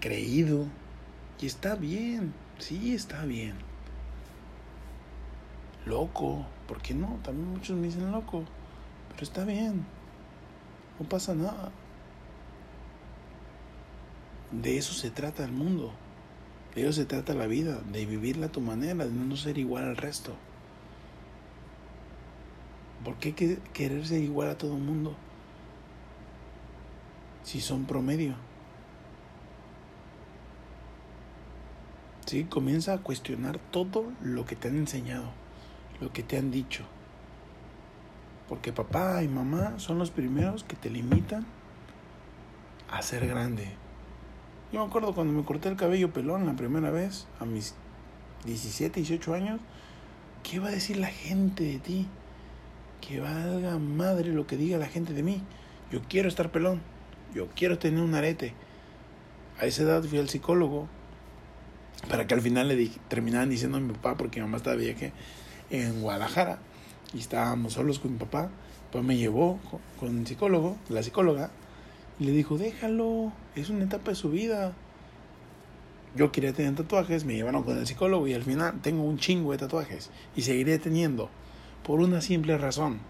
creído. 0.00 0.66
Y 1.38 1.46
está 1.46 1.74
bien, 1.74 2.32
sí 2.58 2.94
está 2.94 3.24
bien. 3.26 3.54
Loco, 5.84 6.46
¿por 6.66 6.80
qué 6.80 6.94
no? 6.94 7.18
También 7.22 7.50
muchos 7.50 7.76
me 7.76 7.88
dicen 7.88 8.10
loco. 8.10 8.44
Pero 9.10 9.22
está 9.22 9.44
bien. 9.44 9.84
No 10.98 11.06
pasa 11.06 11.34
nada. 11.34 11.70
De 14.52 14.78
eso 14.78 14.94
se 14.94 15.10
trata 15.10 15.44
el 15.44 15.52
mundo. 15.52 15.92
De 16.76 16.82
eso 16.82 16.92
se 16.92 17.06
trata 17.06 17.34
la 17.34 17.48
vida. 17.48 17.80
De 17.90 18.06
vivirla 18.06 18.46
a 18.46 18.52
tu 18.52 18.60
manera, 18.60 19.04
de 19.04 19.10
no 19.10 19.36
ser 19.36 19.58
igual 19.58 19.84
al 19.84 19.96
resto. 19.96 20.36
¿Por 23.04 23.16
qué 23.16 23.34
querer 23.72 24.06
ser 24.06 24.22
igual 24.22 24.50
a 24.50 24.58
todo 24.58 24.76
el 24.76 24.82
mundo? 24.82 25.16
si 27.46 27.60
son 27.60 27.84
promedio. 27.84 28.34
¿Sí? 32.26 32.42
Comienza 32.42 32.94
a 32.94 32.98
cuestionar 32.98 33.60
todo 33.70 34.12
lo 34.20 34.44
que 34.44 34.56
te 34.56 34.66
han 34.66 34.76
enseñado, 34.76 35.30
lo 36.00 36.12
que 36.12 36.24
te 36.24 36.36
han 36.36 36.50
dicho. 36.50 36.84
Porque 38.48 38.72
papá 38.72 39.22
y 39.22 39.28
mamá 39.28 39.78
son 39.78 39.98
los 39.98 40.10
primeros 40.10 40.64
que 40.64 40.74
te 40.74 40.90
limitan 40.90 41.46
a 42.90 43.00
ser 43.00 43.28
grande. 43.28 43.76
Yo 44.72 44.80
me 44.80 44.86
acuerdo 44.86 45.14
cuando 45.14 45.32
me 45.32 45.44
corté 45.44 45.68
el 45.68 45.76
cabello 45.76 46.12
pelón 46.12 46.46
la 46.46 46.54
primera 46.54 46.90
vez, 46.90 47.26
a 47.40 47.44
mis 47.44 47.74
17, 48.44 49.00
18 49.00 49.34
años, 49.34 49.60
¿qué 50.42 50.58
va 50.58 50.68
a 50.68 50.72
decir 50.72 50.96
la 50.96 51.08
gente 51.08 51.64
de 51.64 51.78
ti? 51.78 52.08
Que 53.00 53.20
valga 53.20 53.78
madre 53.78 54.32
lo 54.32 54.46
que 54.46 54.56
diga 54.56 54.78
la 54.78 54.86
gente 54.86 55.12
de 55.12 55.22
mí. 55.22 55.42
Yo 55.90 56.00
quiero 56.08 56.28
estar 56.28 56.50
pelón 56.50 56.80
yo 57.36 57.48
quiero 57.54 57.78
tener 57.78 58.02
un 58.02 58.14
arete. 58.14 58.54
A 59.60 59.66
esa 59.66 59.82
edad 59.82 60.02
fui 60.02 60.18
al 60.18 60.28
psicólogo 60.28 60.88
para 62.08 62.26
que 62.26 62.34
al 62.34 62.40
final 62.40 62.68
le 62.68 62.88
terminaran 63.08 63.50
diciendo 63.50 63.76
a 63.76 63.80
mi 63.80 63.92
papá, 63.92 64.16
porque 64.16 64.40
mi 64.40 64.46
mamá 64.46 64.56
estaba 64.56 64.76
viaje 64.76 65.12
en 65.70 66.00
Guadalajara 66.00 66.58
y 67.12 67.18
estábamos 67.18 67.74
solos 67.74 67.98
con 67.98 68.12
mi 68.12 68.18
papá. 68.18 68.50
Pues 68.90 69.04
me 69.04 69.16
llevó 69.16 69.58
con 70.00 70.18
el 70.18 70.26
psicólogo, 70.26 70.76
la 70.88 71.02
psicóloga, 71.02 71.50
y 72.18 72.24
le 72.24 72.32
dijo, 72.32 72.58
déjalo, 72.58 73.32
es 73.54 73.70
una 73.70 73.84
etapa 73.84 74.10
de 74.10 74.16
su 74.16 74.30
vida. 74.30 74.72
Yo 76.14 76.32
quería 76.32 76.52
tener 76.52 76.74
tatuajes, 76.74 77.24
me 77.24 77.34
llevaron 77.34 77.62
con 77.62 77.78
el 77.78 77.86
psicólogo 77.86 78.26
y 78.26 78.34
al 78.34 78.42
final 78.42 78.80
tengo 78.80 79.02
un 79.02 79.18
chingo 79.18 79.52
de 79.52 79.58
tatuajes 79.58 80.10
y 80.34 80.42
seguiré 80.42 80.78
teniendo 80.78 81.28
por 81.84 82.00
una 82.00 82.20
simple 82.20 82.56
razón 82.56 83.00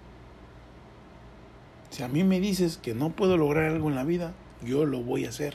si 1.91 2.03
a 2.03 2.09
mí 2.09 2.25
me 2.25 2.41
dices 2.41 2.77
que 2.77 2.95
no 2.95 3.11
puedo 3.11 3.37
lograr 3.37 3.73
algo 3.73 3.89
en 3.89 3.95
la 3.95 4.05
vida, 4.05 4.35
yo 4.63 4.85
lo 4.85 5.01
voy 5.01 5.25
a 5.25 5.31
hacer. 5.31 5.55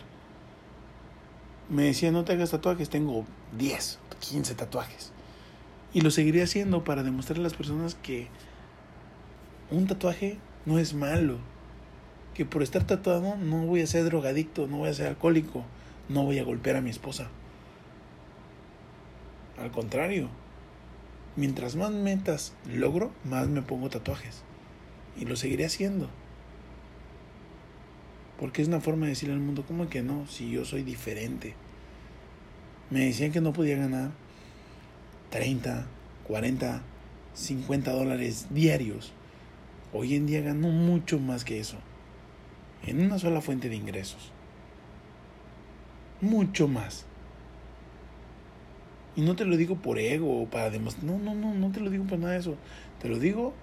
Me 1.69 1.83
decía, 1.83 2.11
no 2.11 2.25
te 2.25 2.33
hagas 2.33 2.51
tatuajes, 2.51 2.89
tengo 2.89 3.25
10, 3.59 3.99
15 4.19 4.55
tatuajes. 4.55 5.11
Y 5.93 6.01
lo 6.01 6.09
seguiré 6.09 6.41
haciendo 6.41 6.83
para 6.83 7.03
demostrar 7.03 7.37
a 7.37 7.43
las 7.43 7.53
personas 7.53 7.95
que 7.95 8.27
un 9.69 9.85
tatuaje 9.85 10.39
no 10.65 10.79
es 10.79 10.93
malo. 10.93 11.37
Que 12.41 12.45
por 12.45 12.63
estar 12.63 12.87
tatuado 12.87 13.37
no 13.37 13.67
voy 13.67 13.81
a 13.81 13.85
ser 13.85 14.03
drogadicto, 14.05 14.65
no 14.65 14.77
voy 14.77 14.89
a 14.89 14.95
ser 14.95 15.05
alcohólico, 15.05 15.63
no 16.09 16.23
voy 16.23 16.39
a 16.39 16.43
golpear 16.43 16.75
a 16.75 16.81
mi 16.81 16.89
esposa. 16.89 17.27
Al 19.59 19.69
contrario, 19.69 20.27
mientras 21.35 21.75
más 21.75 21.91
metas 21.91 22.55
logro, 22.65 23.11
más 23.25 23.47
me 23.47 23.61
pongo 23.61 23.91
tatuajes. 23.91 24.41
Y 25.15 25.25
lo 25.25 25.35
seguiré 25.35 25.65
haciendo. 25.65 26.09
Porque 28.39 28.63
es 28.63 28.67
una 28.67 28.81
forma 28.81 29.05
de 29.05 29.11
decirle 29.11 29.35
al 29.35 29.39
mundo, 29.39 29.63
¿cómo 29.67 29.87
que 29.87 30.01
no? 30.01 30.25
Si 30.25 30.49
yo 30.49 30.65
soy 30.65 30.81
diferente. 30.81 31.53
Me 32.89 33.05
decían 33.05 33.31
que 33.31 33.39
no 33.39 33.53
podía 33.53 33.77
ganar 33.77 34.09
30, 35.29 35.85
40, 36.27 36.81
50 37.35 37.91
dólares 37.91 38.47
diarios. 38.49 39.13
Hoy 39.93 40.15
en 40.15 40.25
día 40.25 40.41
gano 40.41 40.69
mucho 40.69 41.19
más 41.19 41.45
que 41.45 41.59
eso. 41.59 41.77
En 42.85 42.99
una 42.99 43.19
sola 43.19 43.41
fuente 43.41 43.69
de 43.69 43.75
ingresos. 43.75 44.31
Mucho 46.19 46.67
más. 46.67 47.05
Y 49.15 49.21
no 49.21 49.35
te 49.35 49.45
lo 49.45 49.57
digo 49.57 49.75
por 49.75 49.99
ego 49.99 50.41
o 50.41 50.49
para 50.49 50.69
demostrar. 50.69 51.05
No, 51.05 51.19
no, 51.19 51.35
no, 51.35 51.53
no 51.53 51.71
te 51.71 51.79
lo 51.79 51.89
digo 51.89 52.05
por 52.05 52.19
nada 52.19 52.33
de 52.33 52.39
eso. 52.39 52.55
Te 53.01 53.09
lo 53.09 53.19
digo 53.19 53.53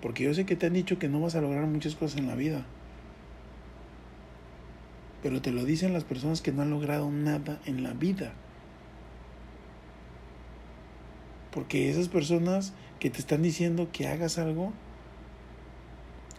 porque 0.00 0.24
yo 0.24 0.34
sé 0.34 0.44
que 0.44 0.56
te 0.56 0.66
han 0.66 0.72
dicho 0.72 0.98
que 0.98 1.08
no 1.08 1.20
vas 1.20 1.36
a 1.36 1.40
lograr 1.40 1.64
muchas 1.66 1.94
cosas 1.94 2.18
en 2.18 2.26
la 2.26 2.34
vida 2.34 2.64
pero 5.22 5.40
te 5.40 5.52
lo 5.52 5.64
dicen 5.64 5.92
las 5.92 6.04
personas 6.04 6.42
que 6.42 6.52
no 6.52 6.62
han 6.62 6.70
logrado 6.70 7.10
nada 7.10 7.60
en 7.64 7.82
la 7.82 7.92
vida. 7.92 8.32
Porque 11.52 11.90
esas 11.90 12.08
personas 12.08 12.72
que 12.98 13.10
te 13.10 13.18
están 13.18 13.42
diciendo 13.42 13.88
que 13.92 14.08
hagas 14.08 14.38
algo 14.38 14.72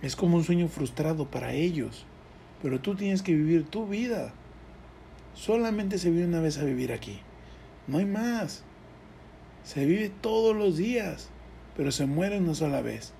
es 0.03 0.17
como 0.17 0.37
un 0.37 0.43
sueño 0.43 0.67
frustrado 0.67 1.31
para 1.31 1.53
ellos. 1.53 2.05
Pero 2.61 2.79
tú 2.79 2.93
tienes 2.93 3.23
que 3.23 3.33
vivir 3.33 3.65
tu 3.65 3.87
vida. 3.87 4.33
Solamente 5.33 5.97
se 5.97 6.11
vive 6.11 6.25
una 6.25 6.41
vez 6.41 6.59
a 6.59 6.65
vivir 6.65 6.91
aquí. 6.91 7.19
No 7.87 7.97
hay 7.97 8.05
más. 8.05 8.63
Se 9.63 9.85
vive 9.85 10.11
todos 10.21 10.55
los 10.55 10.77
días, 10.77 11.29
pero 11.75 11.91
se 11.91 12.05
muere 12.05 12.37
una 12.37 12.53
sola 12.53 12.81
vez. 12.81 13.13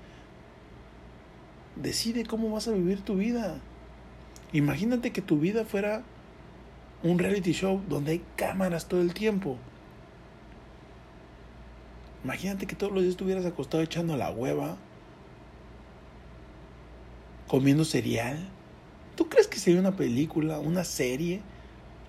Decide 1.77 2.25
cómo 2.25 2.51
vas 2.51 2.67
a 2.67 2.73
vivir 2.73 3.01
tu 3.01 3.15
vida. 3.15 3.59
Imagínate 4.51 5.11
que 5.11 5.21
tu 5.21 5.39
vida 5.39 5.63
fuera 5.63 6.03
un 7.01 7.17
reality 7.17 7.53
show 7.53 7.81
donde 7.87 8.11
hay 8.11 8.21
cámaras 8.35 8.87
todo 8.87 9.01
el 9.01 9.13
tiempo. 9.13 9.57
Imagínate 12.25 12.67
que 12.67 12.75
todos 12.75 12.91
los 12.91 13.03
días 13.03 13.11
estuvieras 13.11 13.45
acostado 13.45 13.83
echando 13.83 14.15
la 14.17 14.31
hueva, 14.31 14.77
comiendo 17.53 17.85
cereal. 17.85 18.49
¿Tú 19.15 19.29
crees 19.29 19.47
que 19.47 19.59
sería 19.59 19.79
una 19.79 19.95
película, 19.95 20.57
una 20.57 20.83
serie, 20.83 21.39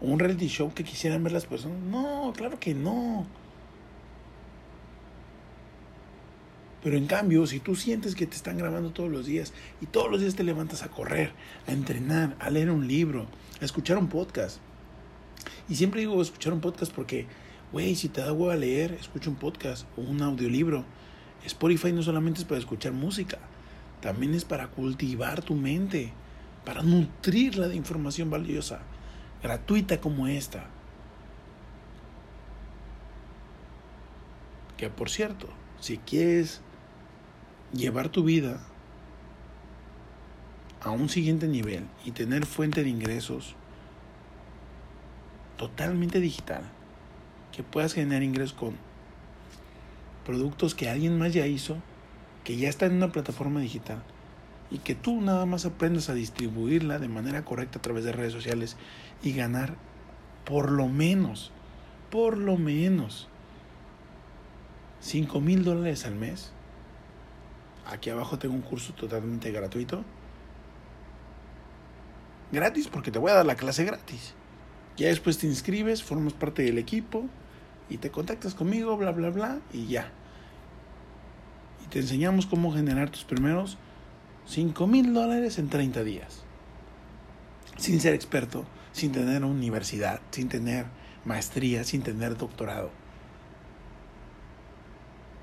un 0.01 0.19
reality 0.19 0.49
show 0.49 0.73
que 0.73 0.85
quisieran 0.85 1.23
ver 1.23 1.35
las 1.35 1.45
personas? 1.45 1.83
No, 1.83 2.33
claro 2.35 2.59
que 2.59 2.73
no. 2.73 3.27
Pero 6.83 6.97
en 6.97 7.07
cambio, 7.07 7.47
si 7.47 7.61
tú 7.61 7.77
sientes 7.77 8.15
que 8.15 8.27
te 8.27 8.35
están 8.35 8.57
grabando 8.57 8.93
todos 8.93 9.11
los 9.11 9.27
días 9.27 9.53
y 9.83 9.87
todos 9.87 10.11
los 10.11 10.23
días 10.23 10.35
te 10.35 10.45
levantas 10.45 10.83
a 10.83 10.89
correr, 10.89 11.33
a 11.67 11.73
entrenar, 11.73 12.37
a 12.41 12.49
leer 12.49 12.71
un 12.71 12.89
libro, 12.89 13.27
a 13.61 13.67
escuchar 13.67 13.99
un 13.99 14.09
podcast. 14.09 14.61
Y 15.69 15.75
siempre 15.75 16.01
digo 16.01 16.23
escuchar 16.23 16.55
un 16.55 16.63
podcast 16.63 16.91
porque, 16.91 17.27
güey, 17.71 17.97
si 17.97 18.09
te 18.09 18.23
da 18.23 18.33
huevo 18.33 18.51
a 18.51 18.57
leer, 18.57 18.93
escucha 18.93 19.29
un 19.29 19.37
podcast 19.37 19.87
o 19.99 20.01
un 20.01 20.23
audiolibro. 20.23 20.87
Spotify 21.45 21.93
no 21.93 22.03
solamente 22.03 22.41
es 22.41 22.47
para 22.47 22.61
escuchar 22.61 22.93
música, 22.93 23.39
también 24.05 24.35
es 24.35 24.45
para 24.45 24.69
cultivar 24.69 25.41
tu 25.41 25.55
mente, 25.55 26.13
para 26.67 26.83
nutrirla 26.83 27.69
de 27.69 27.77
información 27.77 28.29
valiosa, 28.29 28.81
gratuita 29.43 29.99
como 29.99 30.27
esta. 30.27 30.67
Que 34.77 34.91
por 34.91 35.09
cierto, 35.09 35.49
si 35.81 35.97
quieres 35.97 36.61
llevar 37.73 38.11
tu 38.11 38.25
vida 38.25 38.61
a 40.83 40.91
un 40.91 41.09
siguiente 41.09 41.49
nivel 41.49 41.87
y 42.05 42.11
tener 42.11 42.45
fuente 42.45 42.85
de 42.85 42.91
ingresos 42.91 43.57
totalmente 45.57 46.21
digital, 46.21 46.65
que 47.53 47.63
puedas 47.63 47.95
generar 47.95 48.23
ingresos 48.23 48.53
con 48.53 48.77
productos 50.27 50.75
que 50.75 50.91
alguien 50.91 51.19
más 51.19 51.33
ya 51.33 51.47
hizo, 51.47 51.79
que 52.45 52.57
ya 52.57 52.69
está 52.69 52.87
en 52.87 52.95
una 52.95 53.13
plataforma 53.13 53.61
digital 53.61 54.03
y 54.71 54.79
que 54.79 54.95
tú 54.95 55.21
nada 55.21 55.47
más 55.47 55.67
aprendas 55.67 56.09
a 56.09 56.15
distribuirla 56.15 56.99
de 56.99 57.09
manera 57.09 57.45
correcta 57.45 57.79
a 57.79 57.83
través 57.83 58.05
de 58.05 58.13
redes 58.13 58.33
sociales 58.33 58.77
y 59.23 59.33
ganar 59.33 59.75
por 60.45 60.71
lo 60.71 60.89
menos, 60.89 61.51
por 62.11 62.37
lo 62.37 62.57
menos 62.57 63.29
5 65.01 65.41
mil 65.41 65.65
dólares 65.65 66.07
al 66.07 66.15
mes 66.15 66.53
Aquí 67.87 68.11
abajo 68.11 68.39
tengo 68.39 68.55
un 68.55 68.63
curso 68.63 68.95
totalmente 68.95 69.51
gratuito. 69.51 70.03
Gratis 72.51 72.89
porque 72.89 73.11
te 73.11 73.19
voy 73.19 73.31
a 73.31 73.35
dar 73.35 73.47
la 73.47 73.57
clase 73.57 73.85
gratis. 73.85 74.35
Ya 74.97 75.09
después 75.09 75.39
te 75.39 75.47
inscribes, 75.47 76.03
formas 76.03 76.33
parte 76.33 76.63
del 76.63 76.79
equipo 76.79 77.27
y 77.91 77.99
te 77.99 78.11
contactas 78.11 78.55
conmigo, 78.55 78.97
bla, 78.97 79.11
bla, 79.11 79.31
bla, 79.31 79.59
y 79.73 79.87
ya. 79.87 80.11
Y 81.85 81.89
te 81.89 82.01
enseñamos 82.01 82.47
cómo 82.47 82.72
generar 82.72 83.11
tus 83.11 83.24
primeros 83.24 83.78
5 84.47 84.87
mil 84.87 85.14
dólares 85.14 85.59
en 85.59 85.68
30 85.68 86.05
días. 86.05 86.43
Sin 87.76 88.01
ser 88.01 88.14
experto, 88.14 88.64
sin 88.93 89.12
tener 89.12 89.45
universidad, 89.45 90.20
sin 90.30 90.49
tener 90.49 90.87
maestría, 91.24 91.85
sin 91.85 92.03
tener 92.03 92.37
doctorado. 92.37 92.91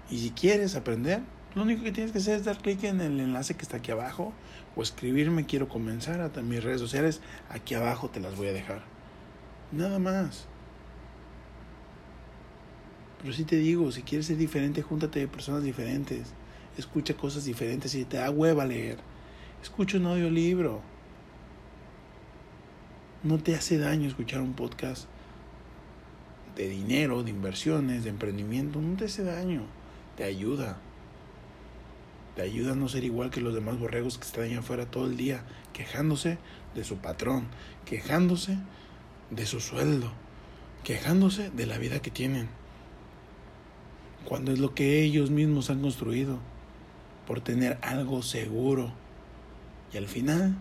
Y 0.10 0.20
si 0.20 0.32
quieres 0.32 0.76
aprender, 0.76 1.22
lo 1.56 1.64
único 1.64 1.84
que 1.84 1.92
tienes 1.92 2.12
que 2.12 2.20
hacer 2.20 2.36
es 2.36 2.46
dar 2.46 2.58
clic 2.58 2.84
en 2.84 3.02
el 3.02 3.20
enlace 3.20 3.56
que 3.56 3.64
está 3.64 3.78
aquí 3.78 3.92
abajo 3.92 4.34
o 4.76 4.82
escribirme 4.84 5.46
quiero 5.46 5.68
comenzar 5.68 6.22
a 6.22 6.42
mis 6.42 6.64
redes 6.64 6.80
sociales. 6.80 7.22
Aquí 7.50 7.74
abajo 7.74 8.10
te 8.10 8.20
las 8.20 8.36
voy 8.36 8.48
a 8.48 8.54
dejar. 8.54 8.84
Nada 9.72 10.00
más. 10.00 10.48
Pero 13.22 13.34
si 13.34 13.44
te 13.44 13.58
digo, 13.58 13.92
si 13.92 14.02
quieres 14.02 14.26
ser 14.26 14.38
diferente, 14.38 14.82
júntate 14.82 15.20
de 15.20 15.28
personas 15.28 15.64
diferentes. 15.64 16.34
Escucha 16.78 17.14
cosas 17.14 17.46
diferentes. 17.46 17.92
Si 17.92 18.04
te 18.04 18.18
da 18.18 18.32
hueva 18.32 18.66
leer, 18.66 18.98
escucha 19.62 19.98
un 19.98 20.08
audiolibro. 20.08 20.82
No 23.24 23.38
te 23.38 23.54
hace 23.54 23.78
daño 23.78 24.08
escuchar 24.08 24.42
un 24.42 24.54
podcast 24.54 25.06
de 26.56 26.68
dinero, 26.68 27.22
de 27.22 27.30
inversiones, 27.30 28.04
de 28.04 28.10
emprendimiento. 28.10 28.82
No 28.82 28.98
te 28.98 29.06
hace 29.06 29.24
daño. 29.24 29.64
Te 30.18 30.24
ayuda. 30.24 30.80
Te 32.36 32.42
ayuda 32.42 32.72
a 32.72 32.76
no 32.76 32.88
ser 32.88 33.04
igual 33.04 33.30
que 33.30 33.42
los 33.42 33.54
demás 33.54 33.78
borregos 33.78 34.18
que 34.18 34.26
están 34.26 34.46
allá 34.46 34.60
afuera 34.60 34.90
todo 34.90 35.06
el 35.06 35.18
día 35.18 35.44
quejándose 35.74 36.40
de 36.74 36.84
su 36.84 36.98
patrón, 36.98 37.48
quejándose 37.86 38.58
de 39.30 39.46
su 39.46 39.60
sueldo, 39.60 40.12
quejándose 40.84 41.52
de 41.52 41.66
la 41.66 41.78
vida 41.78 42.02
que 42.02 42.10
tienen. 42.10 42.61
Cuando 44.26 44.52
es 44.52 44.60
lo 44.60 44.74
que 44.74 45.04
ellos 45.04 45.30
mismos 45.30 45.70
han 45.70 45.82
construido 45.82 46.40
por 47.28 47.42
tener 47.42 47.78
algo 47.82 48.22
seguro. 48.22 48.92
Y 49.94 49.98
al 49.98 50.08
final, 50.08 50.56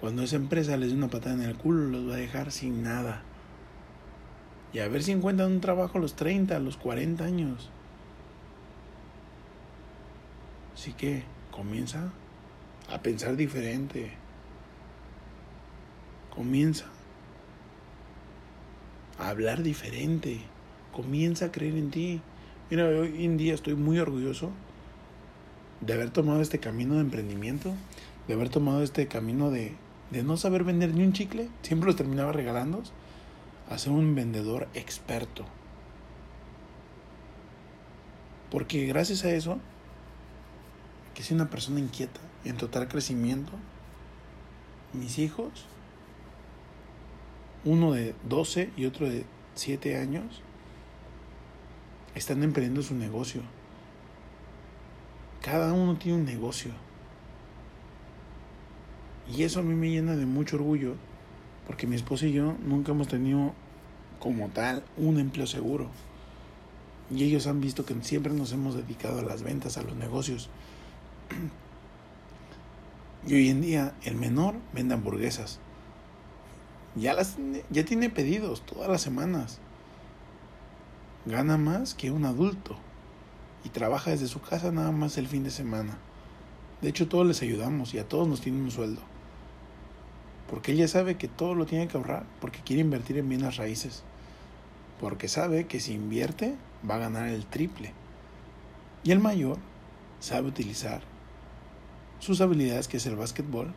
cuando 0.00 0.22
esa 0.22 0.36
empresa 0.36 0.76
les 0.76 0.90
dé 0.90 0.96
una 0.96 1.08
patada 1.08 1.34
en 1.34 1.42
el 1.42 1.56
culo, 1.56 1.84
los 1.88 2.08
va 2.08 2.14
a 2.14 2.18
dejar 2.18 2.52
sin 2.52 2.82
nada. 2.82 3.22
Y 4.72 4.80
a 4.80 4.88
ver 4.88 5.02
si 5.02 5.12
encuentran 5.12 5.52
un 5.52 5.60
trabajo 5.60 5.98
a 5.98 6.00
los 6.00 6.14
30, 6.14 6.56
a 6.56 6.60
los 6.60 6.76
40 6.76 7.24
años. 7.24 7.70
Así 10.74 10.92
que 10.92 11.24
comienza 11.50 12.12
a 12.90 12.98
pensar 13.02 13.36
diferente. 13.36 14.12
Comienza 16.34 16.84
a 19.18 19.28
hablar 19.28 19.62
diferente. 19.62 20.40
Comienza 20.92 21.46
a 21.46 21.52
creer 21.52 21.76
en 21.76 21.90
ti. 21.90 22.20
Mira, 22.70 22.86
hoy 22.86 23.24
en 23.24 23.38
día 23.38 23.54
estoy 23.54 23.74
muy 23.76 23.98
orgulloso 23.98 24.50
de 25.80 25.94
haber 25.94 26.10
tomado 26.10 26.42
este 26.42 26.58
camino 26.58 26.96
de 26.96 27.00
emprendimiento, 27.00 27.72
de 28.26 28.34
haber 28.34 28.50
tomado 28.50 28.82
este 28.82 29.06
camino 29.08 29.50
de, 29.50 29.74
de 30.10 30.22
no 30.22 30.36
saber 30.36 30.64
vender 30.64 30.92
ni 30.92 31.02
un 31.02 31.14
chicle, 31.14 31.48
siempre 31.62 31.86
los 31.86 31.96
terminaba 31.96 32.30
regalando, 32.32 32.82
a 33.70 33.78
ser 33.78 33.92
un 33.92 34.14
vendedor 34.14 34.68
experto. 34.74 35.46
Porque 38.50 38.84
gracias 38.84 39.24
a 39.24 39.30
eso 39.30 39.58
que 41.14 41.22
soy 41.22 41.36
una 41.36 41.48
persona 41.48 41.80
inquieta, 41.80 42.20
en 42.44 42.58
total 42.58 42.86
crecimiento, 42.88 43.52
mis 44.92 45.18
hijos, 45.18 45.64
uno 47.64 47.92
de 47.92 48.14
12 48.28 48.70
y 48.76 48.84
otro 48.84 49.08
de 49.08 49.24
7 49.54 49.96
años, 49.96 50.42
están 52.18 52.42
emprendiendo 52.42 52.82
su 52.82 52.94
negocio. 52.94 53.42
Cada 55.42 55.72
uno 55.72 55.96
tiene 55.96 56.18
un 56.18 56.24
negocio. 56.24 56.72
Y 59.34 59.42
eso 59.42 59.60
a 59.60 59.62
mí 59.62 59.74
me 59.74 59.90
llena 59.90 60.16
de 60.16 60.26
mucho 60.26 60.56
orgullo, 60.56 60.94
porque 61.66 61.86
mi 61.86 61.96
esposa 61.96 62.26
y 62.26 62.32
yo 62.32 62.56
nunca 62.64 62.92
hemos 62.92 63.08
tenido 63.08 63.52
como 64.20 64.48
tal 64.48 64.82
un 64.96 65.18
empleo 65.18 65.46
seguro. 65.46 65.88
Y 67.10 67.24
ellos 67.24 67.46
han 67.46 67.60
visto 67.60 67.84
que 67.84 67.94
siempre 68.02 68.32
nos 68.32 68.52
hemos 68.52 68.74
dedicado 68.74 69.20
a 69.20 69.22
las 69.22 69.42
ventas, 69.42 69.78
a 69.78 69.82
los 69.82 69.96
negocios. 69.96 70.50
Y 73.26 73.34
hoy 73.34 73.48
en 73.48 73.60
día 73.60 73.94
el 74.04 74.14
menor 74.14 74.54
vende 74.72 74.94
hamburguesas. 74.94 75.58
Ya, 76.94 77.14
las, 77.14 77.36
ya 77.70 77.84
tiene 77.84 78.10
pedidos 78.10 78.62
todas 78.62 78.88
las 78.88 79.02
semanas. 79.02 79.60
Gana 81.28 81.58
más 81.58 81.94
que 81.94 82.10
un 82.10 82.24
adulto. 82.24 82.74
Y 83.62 83.68
trabaja 83.68 84.12
desde 84.12 84.28
su 84.28 84.40
casa 84.40 84.72
nada 84.72 84.92
más 84.92 85.18
el 85.18 85.28
fin 85.28 85.44
de 85.44 85.50
semana. 85.50 85.98
De 86.80 86.88
hecho, 86.88 87.06
todos 87.06 87.26
les 87.26 87.42
ayudamos 87.42 87.92
y 87.92 87.98
a 87.98 88.08
todos 88.08 88.26
nos 88.26 88.40
tienen 88.40 88.62
un 88.62 88.70
sueldo. 88.70 89.02
Porque 90.48 90.72
ella 90.72 90.88
sabe 90.88 91.18
que 91.18 91.28
todo 91.28 91.54
lo 91.54 91.66
tiene 91.66 91.86
que 91.86 91.98
ahorrar, 91.98 92.24
porque 92.40 92.60
quiere 92.60 92.80
invertir 92.80 93.18
en 93.18 93.28
bienes 93.28 93.58
raíces. 93.58 94.04
Porque 95.00 95.28
sabe 95.28 95.66
que 95.66 95.80
si 95.80 95.92
invierte 95.92 96.54
va 96.88 96.94
a 96.94 96.98
ganar 96.98 97.28
el 97.28 97.44
triple. 97.44 97.92
Y 99.04 99.10
el 99.10 99.20
mayor 99.20 99.58
sabe 100.20 100.48
utilizar 100.48 101.02
sus 102.20 102.40
habilidades, 102.40 102.88
que 102.88 102.96
es 102.96 103.04
el 103.04 103.16
básquetbol. 103.16 103.74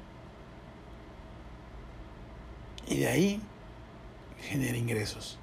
Y 2.88 2.99
de 2.99 3.08
ahí 3.08 3.41
genera 4.39 4.78
ingresos. 4.78 5.38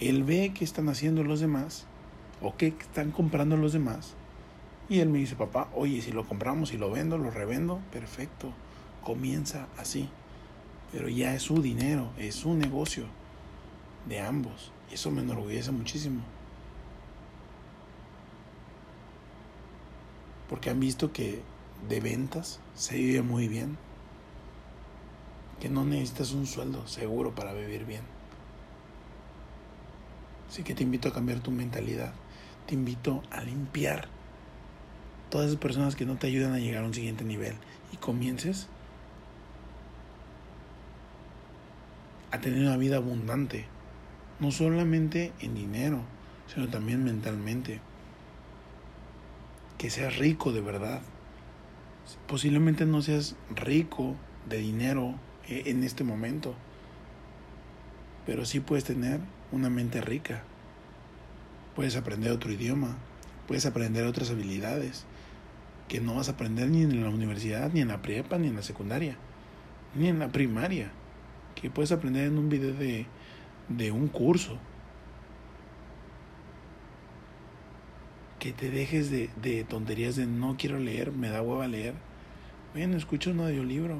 Él 0.00 0.24
ve 0.24 0.52
qué 0.54 0.64
están 0.64 0.88
haciendo 0.88 1.22
los 1.22 1.40
demás 1.40 1.86
o 2.42 2.56
qué 2.56 2.68
están 2.68 3.10
comprando 3.10 3.56
los 3.56 3.72
demás. 3.72 4.14
Y 4.88 5.00
él 5.00 5.08
me 5.08 5.18
dice, 5.18 5.36
papá, 5.36 5.68
oye, 5.74 6.02
si 6.02 6.12
lo 6.12 6.26
compramos 6.26 6.72
y 6.72 6.78
lo 6.78 6.90
vendo, 6.90 7.16
lo 7.16 7.30
revendo, 7.30 7.80
perfecto. 7.90 8.52
Comienza 9.02 9.68
así. 9.78 10.08
Pero 10.92 11.08
ya 11.08 11.34
es 11.34 11.42
su 11.42 11.62
dinero, 11.62 12.10
es 12.18 12.34
su 12.34 12.54
negocio 12.54 13.04
de 14.08 14.20
ambos. 14.20 14.72
Y 14.90 14.94
eso 14.94 15.10
me 15.10 15.22
enorgullece 15.22 15.72
muchísimo. 15.72 16.20
Porque 20.48 20.70
han 20.70 20.80
visto 20.80 21.12
que 21.12 21.40
de 21.88 22.00
ventas 22.00 22.60
se 22.74 22.96
vive 22.96 23.22
muy 23.22 23.48
bien. 23.48 23.78
Que 25.60 25.68
no 25.70 25.84
necesitas 25.84 26.32
un 26.32 26.46
sueldo 26.46 26.86
seguro 26.86 27.34
para 27.34 27.54
vivir 27.54 27.86
bien. 27.86 28.13
Así 30.54 30.62
que 30.62 30.76
te 30.76 30.84
invito 30.84 31.08
a 31.08 31.12
cambiar 31.12 31.40
tu 31.40 31.50
mentalidad. 31.50 32.12
Te 32.68 32.74
invito 32.74 33.24
a 33.32 33.40
limpiar 33.40 34.06
todas 35.28 35.48
esas 35.48 35.58
personas 35.58 35.96
que 35.96 36.06
no 36.06 36.14
te 36.14 36.28
ayudan 36.28 36.52
a 36.52 36.60
llegar 36.60 36.84
a 36.84 36.86
un 36.86 36.94
siguiente 36.94 37.24
nivel 37.24 37.56
y 37.92 37.96
comiences 37.96 38.68
a 42.30 42.38
tener 42.38 42.60
una 42.60 42.76
vida 42.76 42.98
abundante, 42.98 43.64
no 44.38 44.52
solamente 44.52 45.32
en 45.40 45.56
dinero, 45.56 46.02
sino 46.46 46.68
también 46.68 47.02
mentalmente. 47.02 47.80
Que 49.76 49.90
seas 49.90 50.18
rico 50.18 50.52
de 50.52 50.60
verdad. 50.60 51.02
Posiblemente 52.28 52.86
no 52.86 53.02
seas 53.02 53.34
rico 53.56 54.14
de 54.48 54.58
dinero 54.58 55.16
eh, 55.48 55.64
en 55.66 55.82
este 55.82 56.04
momento, 56.04 56.54
pero 58.24 58.44
sí 58.44 58.60
puedes 58.60 58.84
tener 58.84 59.18
una 59.54 59.70
mente 59.70 60.00
rica. 60.00 60.42
Puedes 61.74 61.96
aprender 61.96 62.32
otro 62.32 62.52
idioma, 62.52 62.96
puedes 63.46 63.66
aprender 63.66 64.04
otras 64.04 64.30
habilidades 64.30 65.06
que 65.88 66.00
no 66.00 66.14
vas 66.14 66.28
a 66.28 66.32
aprender 66.32 66.68
ni 66.68 66.82
en 66.82 67.02
la 67.02 67.10
universidad, 67.10 67.72
ni 67.72 67.80
en 67.80 67.88
la 67.88 68.02
prepa, 68.02 68.38
ni 68.38 68.48
en 68.48 68.56
la 68.56 68.62
secundaria, 68.62 69.16
ni 69.94 70.08
en 70.08 70.18
la 70.18 70.28
primaria, 70.28 70.90
que 71.54 71.70
puedes 71.70 71.92
aprender 71.92 72.26
en 72.26 72.38
un 72.38 72.48
video 72.48 72.74
de, 72.74 73.06
de 73.68 73.92
un 73.92 74.08
curso. 74.08 74.58
Que 78.38 78.52
te 78.52 78.70
dejes 78.70 79.10
de, 79.10 79.30
de 79.40 79.64
tonterías 79.64 80.16
de 80.16 80.26
no 80.26 80.56
quiero 80.58 80.78
leer, 80.78 81.12
me 81.12 81.30
da 81.30 81.42
hueva 81.42 81.66
leer. 81.66 81.94
Ven, 82.74 82.92
escucha 82.94 83.30
un 83.30 83.40
audiolibro. 83.40 83.98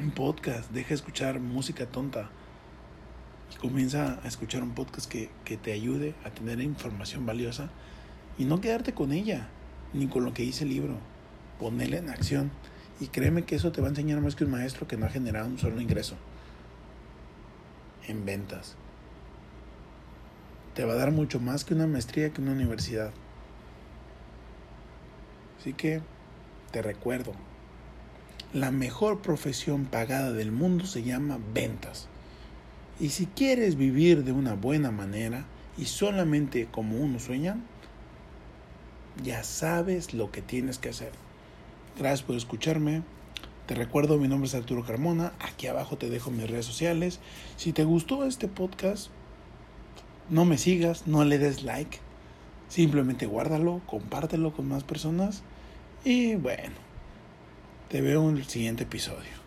Un 0.00 0.10
podcast, 0.10 0.70
deja 0.70 0.90
de 0.90 0.94
escuchar 0.94 1.38
música 1.38 1.86
tonta 1.86 2.30
comienza 3.60 4.20
a 4.22 4.28
escuchar 4.28 4.62
un 4.62 4.74
podcast 4.74 5.10
que, 5.10 5.30
que 5.44 5.56
te 5.56 5.72
ayude 5.72 6.14
a 6.24 6.30
tener 6.30 6.60
información 6.60 7.26
valiosa 7.26 7.70
y 8.38 8.44
no 8.44 8.60
quedarte 8.60 8.94
con 8.94 9.12
ella, 9.12 9.48
ni 9.92 10.06
con 10.06 10.24
lo 10.24 10.34
que 10.34 10.42
dice 10.42 10.64
el 10.64 10.70
libro. 10.70 10.96
Ponela 11.58 11.98
en 11.98 12.10
acción. 12.10 12.50
Y 13.00 13.08
créeme 13.08 13.44
que 13.44 13.56
eso 13.56 13.72
te 13.72 13.80
va 13.80 13.88
a 13.88 13.90
enseñar 13.90 14.20
más 14.20 14.36
que 14.36 14.44
un 14.44 14.50
maestro 14.50 14.86
que 14.86 14.96
no 14.96 15.06
ha 15.06 15.10
generado 15.10 15.48
un 15.48 15.58
solo 15.58 15.80
ingreso 15.80 16.16
en 18.06 18.24
ventas. 18.24 18.76
Te 20.74 20.84
va 20.84 20.94
a 20.94 20.96
dar 20.96 21.10
mucho 21.10 21.40
más 21.40 21.64
que 21.64 21.74
una 21.74 21.86
maestría, 21.86 22.32
que 22.32 22.40
una 22.40 22.52
universidad. 22.52 23.12
Así 25.58 25.72
que 25.72 26.00
te 26.70 26.82
recuerdo, 26.82 27.32
la 28.52 28.70
mejor 28.70 29.20
profesión 29.20 29.84
pagada 29.84 30.32
del 30.32 30.52
mundo 30.52 30.86
se 30.86 31.02
llama 31.02 31.38
ventas. 31.52 32.08
Y 33.00 33.10
si 33.10 33.26
quieres 33.26 33.76
vivir 33.76 34.24
de 34.24 34.32
una 34.32 34.54
buena 34.54 34.90
manera 34.90 35.44
y 35.78 35.86
solamente 35.86 36.68
como 36.70 36.96
uno 36.96 37.18
sueña, 37.18 37.56
ya 39.22 39.42
sabes 39.44 40.14
lo 40.14 40.30
que 40.30 40.42
tienes 40.42 40.78
que 40.78 40.90
hacer. 40.90 41.12
Gracias 41.98 42.22
por 42.22 42.36
escucharme. 42.36 43.02
Te 43.66 43.74
recuerdo, 43.74 44.18
mi 44.18 44.28
nombre 44.28 44.48
es 44.48 44.54
Arturo 44.54 44.84
Carmona. 44.84 45.32
Aquí 45.40 45.66
abajo 45.66 45.96
te 45.96 46.10
dejo 46.10 46.30
mis 46.30 46.48
redes 46.48 46.66
sociales. 46.66 47.20
Si 47.56 47.72
te 47.72 47.84
gustó 47.84 48.24
este 48.24 48.48
podcast, 48.48 49.08
no 50.28 50.44
me 50.44 50.58
sigas, 50.58 51.06
no 51.06 51.24
le 51.24 51.38
des 51.38 51.62
like. 51.62 51.98
Simplemente 52.68 53.26
guárdalo, 53.26 53.82
compártelo 53.86 54.52
con 54.52 54.68
más 54.68 54.84
personas. 54.84 55.42
Y 56.04 56.34
bueno, 56.34 56.74
te 57.88 58.00
veo 58.00 58.28
en 58.28 58.38
el 58.38 58.46
siguiente 58.46 58.84
episodio. 58.84 59.41